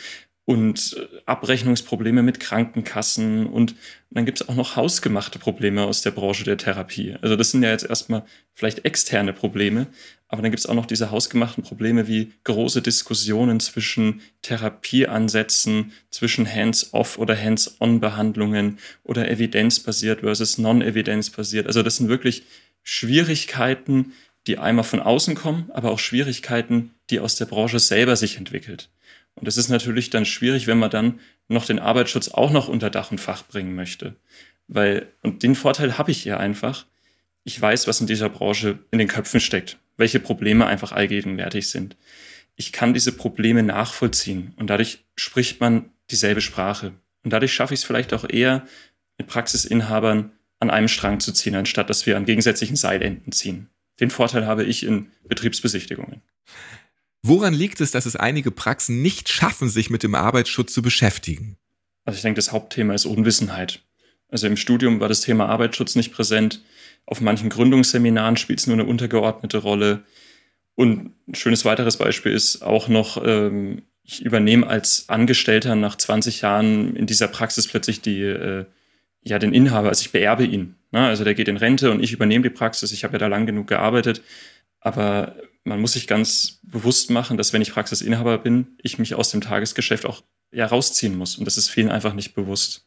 und 0.50 0.96
äh, 0.98 1.20
Abrechnungsprobleme 1.26 2.24
mit 2.24 2.40
Krankenkassen 2.40 3.46
und 3.46 3.76
dann 4.10 4.26
gibt 4.26 4.40
es 4.40 4.48
auch 4.48 4.56
noch 4.56 4.74
hausgemachte 4.74 5.38
Probleme 5.38 5.84
aus 5.84 6.02
der 6.02 6.10
Branche 6.10 6.42
der 6.42 6.56
Therapie. 6.56 7.14
Also 7.22 7.36
das 7.36 7.52
sind 7.52 7.62
ja 7.62 7.70
jetzt 7.70 7.88
erstmal 7.88 8.24
vielleicht 8.54 8.84
externe 8.84 9.32
Probleme, 9.32 9.86
aber 10.26 10.42
dann 10.42 10.50
gibt 10.50 10.58
es 10.58 10.66
auch 10.66 10.74
noch 10.74 10.86
diese 10.86 11.12
hausgemachten 11.12 11.62
Probleme 11.62 12.08
wie 12.08 12.32
große 12.42 12.82
Diskussionen 12.82 13.60
zwischen 13.60 14.22
Therapieansätzen, 14.42 15.92
zwischen 16.10 16.52
Hands-off 16.52 17.18
oder 17.18 17.40
Hands-on-Behandlungen 17.40 18.80
oder 19.04 19.30
evidenzbasiert 19.30 20.22
versus 20.22 20.58
non-evidenzbasiert. 20.58 21.68
Also 21.68 21.84
das 21.84 21.98
sind 21.98 22.08
wirklich 22.08 22.42
Schwierigkeiten, 22.82 24.14
die 24.48 24.58
einmal 24.58 24.84
von 24.84 24.98
außen 24.98 25.36
kommen, 25.36 25.70
aber 25.72 25.92
auch 25.92 26.00
Schwierigkeiten, 26.00 26.90
die 27.10 27.20
aus 27.20 27.36
der 27.36 27.44
Branche 27.44 27.78
selber 27.78 28.16
sich 28.16 28.36
entwickelt. 28.36 28.90
Und 29.40 29.48
es 29.48 29.56
ist 29.56 29.68
natürlich 29.68 30.10
dann 30.10 30.24
schwierig, 30.24 30.66
wenn 30.66 30.78
man 30.78 30.90
dann 30.90 31.20
noch 31.48 31.64
den 31.64 31.78
Arbeitsschutz 31.78 32.28
auch 32.28 32.50
noch 32.50 32.68
unter 32.68 32.90
Dach 32.90 33.10
und 33.10 33.20
Fach 33.20 33.42
bringen 33.44 33.74
möchte. 33.74 34.16
Weil, 34.68 35.08
und 35.22 35.42
den 35.42 35.54
Vorteil 35.54 35.98
habe 35.98 36.10
ich 36.10 36.24
ja 36.24 36.36
einfach, 36.36 36.86
ich 37.44 37.60
weiß, 37.60 37.86
was 37.88 38.00
in 38.00 38.06
dieser 38.06 38.28
Branche 38.28 38.78
in 38.90 38.98
den 38.98 39.08
Köpfen 39.08 39.40
steckt, 39.40 39.78
welche 39.96 40.20
Probleme 40.20 40.66
einfach 40.66 40.92
allgegenwärtig 40.92 41.70
sind. 41.70 41.96
Ich 42.56 42.72
kann 42.72 42.94
diese 42.94 43.12
Probleme 43.12 43.62
nachvollziehen 43.62 44.52
und 44.56 44.68
dadurch 44.68 45.04
spricht 45.16 45.60
man 45.60 45.90
dieselbe 46.10 46.42
Sprache. 46.42 46.92
Und 47.24 47.32
dadurch 47.32 47.52
schaffe 47.52 47.74
ich 47.74 47.80
es 47.80 47.84
vielleicht 47.84 48.12
auch 48.12 48.28
eher, 48.28 48.66
mit 49.18 49.26
Praxisinhabern 49.26 50.32
an 50.60 50.70
einem 50.70 50.88
Strang 50.88 51.20
zu 51.20 51.32
ziehen, 51.32 51.54
anstatt 51.54 51.90
dass 51.90 52.06
wir 52.06 52.16
an 52.16 52.26
gegensätzlichen 52.26 52.76
Seilenden 52.76 53.32
ziehen. 53.32 53.68
Den 53.98 54.10
Vorteil 54.10 54.46
habe 54.46 54.64
ich 54.64 54.84
in 54.84 55.10
Betriebsbesichtigungen. 55.26 56.22
Woran 57.22 57.52
liegt 57.52 57.80
es, 57.80 57.90
dass 57.90 58.06
es 58.06 58.16
einige 58.16 58.50
Praxen 58.50 59.02
nicht 59.02 59.28
schaffen, 59.28 59.68
sich 59.68 59.90
mit 59.90 60.02
dem 60.02 60.14
Arbeitsschutz 60.14 60.72
zu 60.72 60.82
beschäftigen? 60.82 61.58
Also 62.04 62.16
ich 62.16 62.22
denke, 62.22 62.38
das 62.38 62.52
Hauptthema 62.52 62.94
ist 62.94 63.04
Unwissenheit. 63.04 63.82
Also 64.28 64.46
im 64.46 64.56
Studium 64.56 65.00
war 65.00 65.08
das 65.08 65.20
Thema 65.20 65.46
Arbeitsschutz 65.46 65.96
nicht 65.96 66.12
präsent. 66.12 66.62
Auf 67.04 67.20
manchen 67.20 67.50
Gründungsseminaren 67.50 68.36
spielt 68.36 68.60
es 68.60 68.66
nur 68.66 68.74
eine 68.74 68.84
untergeordnete 68.86 69.58
Rolle. 69.58 70.04
Und 70.76 71.12
ein 71.28 71.34
schönes 71.34 71.64
weiteres 71.64 71.98
Beispiel 71.98 72.32
ist 72.32 72.62
auch 72.62 72.88
noch, 72.88 73.22
ähm, 73.24 73.82
ich 74.02 74.22
übernehme 74.22 74.66
als 74.66 75.08
Angestellter 75.08 75.74
nach 75.74 75.96
20 75.96 76.40
Jahren 76.40 76.96
in 76.96 77.06
dieser 77.06 77.28
Praxis 77.28 77.68
plötzlich 77.68 78.00
die, 78.00 78.22
äh, 78.22 78.64
ja, 79.22 79.38
den 79.38 79.52
Inhaber, 79.52 79.88
also 79.88 80.02
ich 80.02 80.12
beerbe 80.12 80.44
ihn. 80.44 80.76
Ne? 80.90 81.00
Also 81.00 81.24
der 81.24 81.34
geht 81.34 81.48
in 81.48 81.58
Rente 81.58 81.90
und 81.90 82.02
ich 82.02 82.12
übernehme 82.12 82.44
die 82.44 82.54
Praxis. 82.54 82.92
Ich 82.92 83.04
habe 83.04 83.14
ja 83.14 83.18
da 83.18 83.26
lang 83.26 83.44
genug 83.44 83.66
gearbeitet. 83.66 84.22
Aber 84.80 85.36
man 85.64 85.80
muss 85.80 85.92
sich 85.92 86.06
ganz 86.06 86.60
bewusst 86.62 87.10
machen, 87.10 87.36
dass 87.36 87.52
wenn 87.52 87.62
ich 87.62 87.72
Praxisinhaber 87.72 88.38
bin, 88.38 88.78
ich 88.82 88.98
mich 88.98 89.14
aus 89.14 89.30
dem 89.30 89.40
Tagesgeschäft 89.40 90.06
auch 90.06 90.22
ja 90.52 90.66
rausziehen 90.66 91.16
muss. 91.16 91.36
Und 91.36 91.44
das 91.44 91.56
ist 91.56 91.68
vielen 91.68 91.90
einfach 91.90 92.14
nicht 92.14 92.34
bewusst. 92.34 92.86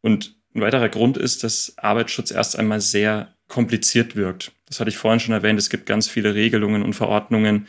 Und 0.00 0.36
ein 0.54 0.60
weiterer 0.60 0.88
Grund 0.88 1.16
ist, 1.16 1.44
dass 1.44 1.74
Arbeitsschutz 1.78 2.30
erst 2.30 2.58
einmal 2.58 2.80
sehr 2.80 3.34
kompliziert 3.48 4.16
wirkt. 4.16 4.52
Das 4.66 4.80
hatte 4.80 4.90
ich 4.90 4.96
vorhin 4.96 5.20
schon 5.20 5.34
erwähnt. 5.34 5.58
Es 5.58 5.70
gibt 5.70 5.86
ganz 5.86 6.08
viele 6.08 6.34
Regelungen 6.34 6.82
und 6.82 6.94
Verordnungen 6.94 7.68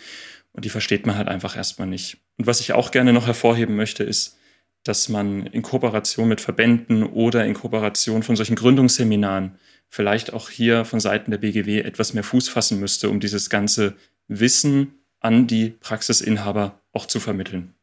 und 0.53 0.65
die 0.65 0.69
versteht 0.69 1.05
man 1.05 1.17
halt 1.17 1.27
einfach 1.27 1.55
erstmal 1.55 1.87
nicht. 1.87 2.17
Und 2.37 2.47
was 2.47 2.59
ich 2.59 2.73
auch 2.73 2.91
gerne 2.91 3.13
noch 3.13 3.27
hervorheben 3.27 3.75
möchte, 3.75 4.03
ist, 4.03 4.37
dass 4.83 5.09
man 5.09 5.45
in 5.47 5.61
Kooperation 5.61 6.27
mit 6.27 6.41
Verbänden 6.41 7.03
oder 7.03 7.45
in 7.45 7.53
Kooperation 7.53 8.23
von 8.23 8.35
solchen 8.35 8.55
Gründungsseminaren 8.55 9.57
vielleicht 9.93 10.33
auch 10.33 10.49
hier 10.49 10.85
von 10.85 10.99
Seiten 10.99 11.29
der 11.29 11.37
BGW 11.37 11.81
etwas 11.81 12.15
mehr 12.15 12.23
Fuß 12.23 12.49
fassen 12.49 12.79
müsste, 12.79 13.11
um 13.11 13.19
dieses 13.19 13.51
ganze 13.51 13.95
Wissen 14.27 14.95
an 15.19 15.45
die 15.45 15.69
Praxisinhaber 15.69 16.81
auch 16.93 17.05
zu 17.05 17.19
vermitteln. 17.19 17.75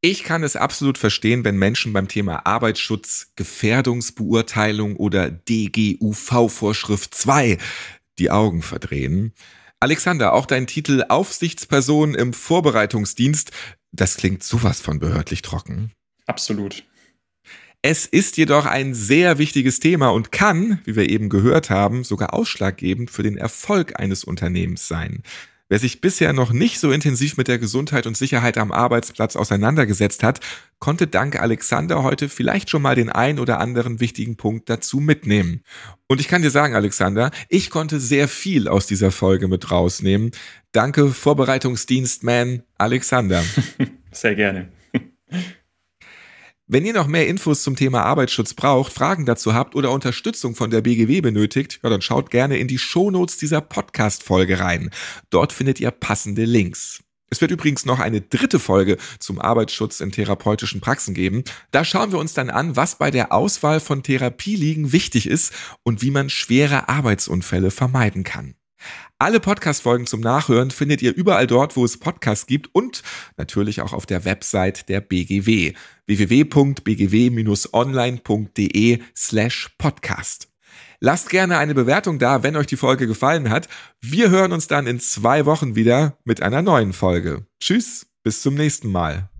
Ich 0.00 0.22
kann 0.22 0.44
es 0.44 0.54
absolut 0.54 0.96
verstehen, 0.96 1.42
wenn 1.42 1.56
Menschen 1.56 1.92
beim 1.92 2.06
Thema 2.06 2.46
Arbeitsschutz, 2.46 3.32
Gefährdungsbeurteilung 3.34 4.94
oder 4.94 5.28
DGUV-Vorschrift 5.28 7.12
2 7.12 7.58
die 8.20 8.30
Augen 8.30 8.62
verdrehen. 8.62 9.32
Alexander, 9.80 10.34
auch 10.34 10.46
dein 10.46 10.68
Titel 10.68 11.04
Aufsichtsperson 11.08 12.14
im 12.14 12.32
Vorbereitungsdienst, 12.32 13.50
das 13.90 14.16
klingt 14.16 14.44
sowas 14.44 14.80
von 14.80 15.00
behördlich 15.00 15.42
trocken. 15.42 15.90
Absolut. 16.26 16.84
Es 17.88 18.04
ist 18.04 18.36
jedoch 18.36 18.66
ein 18.66 18.94
sehr 18.94 19.38
wichtiges 19.38 19.78
Thema 19.78 20.08
und 20.08 20.32
kann, 20.32 20.80
wie 20.84 20.96
wir 20.96 21.08
eben 21.08 21.28
gehört 21.28 21.70
haben, 21.70 22.02
sogar 22.02 22.34
ausschlaggebend 22.34 23.12
für 23.12 23.22
den 23.22 23.38
Erfolg 23.38 24.00
eines 24.00 24.24
Unternehmens 24.24 24.88
sein. 24.88 25.22
Wer 25.68 25.78
sich 25.78 26.00
bisher 26.00 26.32
noch 26.32 26.52
nicht 26.52 26.80
so 26.80 26.90
intensiv 26.90 27.36
mit 27.36 27.46
der 27.46 27.60
Gesundheit 27.60 28.08
und 28.08 28.16
Sicherheit 28.16 28.58
am 28.58 28.72
Arbeitsplatz 28.72 29.36
auseinandergesetzt 29.36 30.24
hat, 30.24 30.40
konnte 30.80 31.06
dank 31.06 31.40
Alexander 31.40 32.02
heute 32.02 32.28
vielleicht 32.28 32.70
schon 32.70 32.82
mal 32.82 32.96
den 32.96 33.08
ein 33.08 33.38
oder 33.38 33.60
anderen 33.60 34.00
wichtigen 34.00 34.36
Punkt 34.36 34.68
dazu 34.68 34.98
mitnehmen. 34.98 35.62
Und 36.08 36.20
ich 36.20 36.26
kann 36.26 36.42
dir 36.42 36.50
sagen, 36.50 36.74
Alexander, 36.74 37.30
ich 37.48 37.70
konnte 37.70 38.00
sehr 38.00 38.26
viel 38.26 38.66
aus 38.66 38.88
dieser 38.88 39.12
Folge 39.12 39.46
mit 39.46 39.70
rausnehmen. 39.70 40.32
Danke, 40.72 41.12
Vorbereitungsdienstman 41.12 42.64
Alexander. 42.78 43.44
Sehr 44.10 44.34
gerne. 44.34 44.72
Wenn 46.68 46.84
ihr 46.84 46.94
noch 46.94 47.06
mehr 47.06 47.28
Infos 47.28 47.62
zum 47.62 47.76
Thema 47.76 48.02
Arbeitsschutz 48.02 48.52
braucht, 48.52 48.92
Fragen 48.92 49.24
dazu 49.24 49.54
habt 49.54 49.76
oder 49.76 49.92
Unterstützung 49.92 50.56
von 50.56 50.68
der 50.68 50.80
BGW 50.80 51.20
benötigt, 51.20 51.78
ja, 51.84 51.90
dann 51.90 52.02
schaut 52.02 52.28
gerne 52.28 52.58
in 52.58 52.66
die 52.66 52.78
Shownotes 52.78 53.36
dieser 53.36 53.60
Podcast-Folge 53.60 54.58
rein. 54.58 54.90
Dort 55.30 55.52
findet 55.52 55.78
ihr 55.78 55.92
passende 55.92 56.44
Links. 56.44 57.04
Es 57.30 57.40
wird 57.40 57.52
übrigens 57.52 57.84
noch 57.84 58.00
eine 58.00 58.20
dritte 58.20 58.58
Folge 58.58 58.96
zum 59.20 59.40
Arbeitsschutz 59.40 60.00
in 60.00 60.10
therapeutischen 60.10 60.80
Praxen 60.80 61.14
geben. 61.14 61.44
Da 61.70 61.84
schauen 61.84 62.10
wir 62.10 62.18
uns 62.18 62.34
dann 62.34 62.50
an, 62.50 62.74
was 62.74 62.98
bei 62.98 63.12
der 63.12 63.30
Auswahl 63.30 63.78
von 63.78 64.02
Therapieliegen 64.02 64.90
wichtig 64.90 65.28
ist 65.28 65.52
und 65.84 66.02
wie 66.02 66.10
man 66.10 66.30
schwere 66.30 66.88
Arbeitsunfälle 66.88 67.70
vermeiden 67.70 68.24
kann. 68.24 68.56
Alle 69.18 69.40
Podcast-Folgen 69.40 70.06
zum 70.06 70.20
Nachhören 70.20 70.70
findet 70.70 71.00
ihr 71.00 71.16
überall 71.16 71.46
dort, 71.46 71.74
wo 71.74 71.86
es 71.86 71.96
Podcasts 71.96 72.46
gibt 72.46 72.68
und 72.74 73.02
natürlich 73.38 73.80
auch 73.80 73.94
auf 73.94 74.04
der 74.04 74.26
Website 74.26 74.90
der 74.90 75.00
BGW 75.00 75.72
www.bgw-online.de 76.06 78.98
slash 79.16 79.70
podcast. 79.78 80.48
Lasst 81.00 81.30
gerne 81.30 81.56
eine 81.56 81.72
Bewertung 81.72 82.18
da, 82.18 82.42
wenn 82.42 82.56
euch 82.56 82.66
die 82.66 82.76
Folge 82.76 83.06
gefallen 83.06 83.48
hat. 83.48 83.68
Wir 84.02 84.28
hören 84.28 84.52
uns 84.52 84.66
dann 84.66 84.86
in 84.86 85.00
zwei 85.00 85.46
Wochen 85.46 85.76
wieder 85.76 86.18
mit 86.24 86.42
einer 86.42 86.60
neuen 86.60 86.92
Folge. 86.92 87.46
Tschüss, 87.58 88.06
bis 88.22 88.42
zum 88.42 88.52
nächsten 88.54 88.92
Mal. 88.92 89.30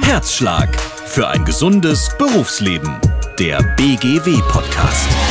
Herzschlag 0.00 0.74
für 1.06 1.28
ein 1.28 1.44
gesundes 1.44 2.16
Berufsleben 2.16 2.98
der 3.38 3.62
BGW 3.76 4.40
Podcast. 4.48 5.25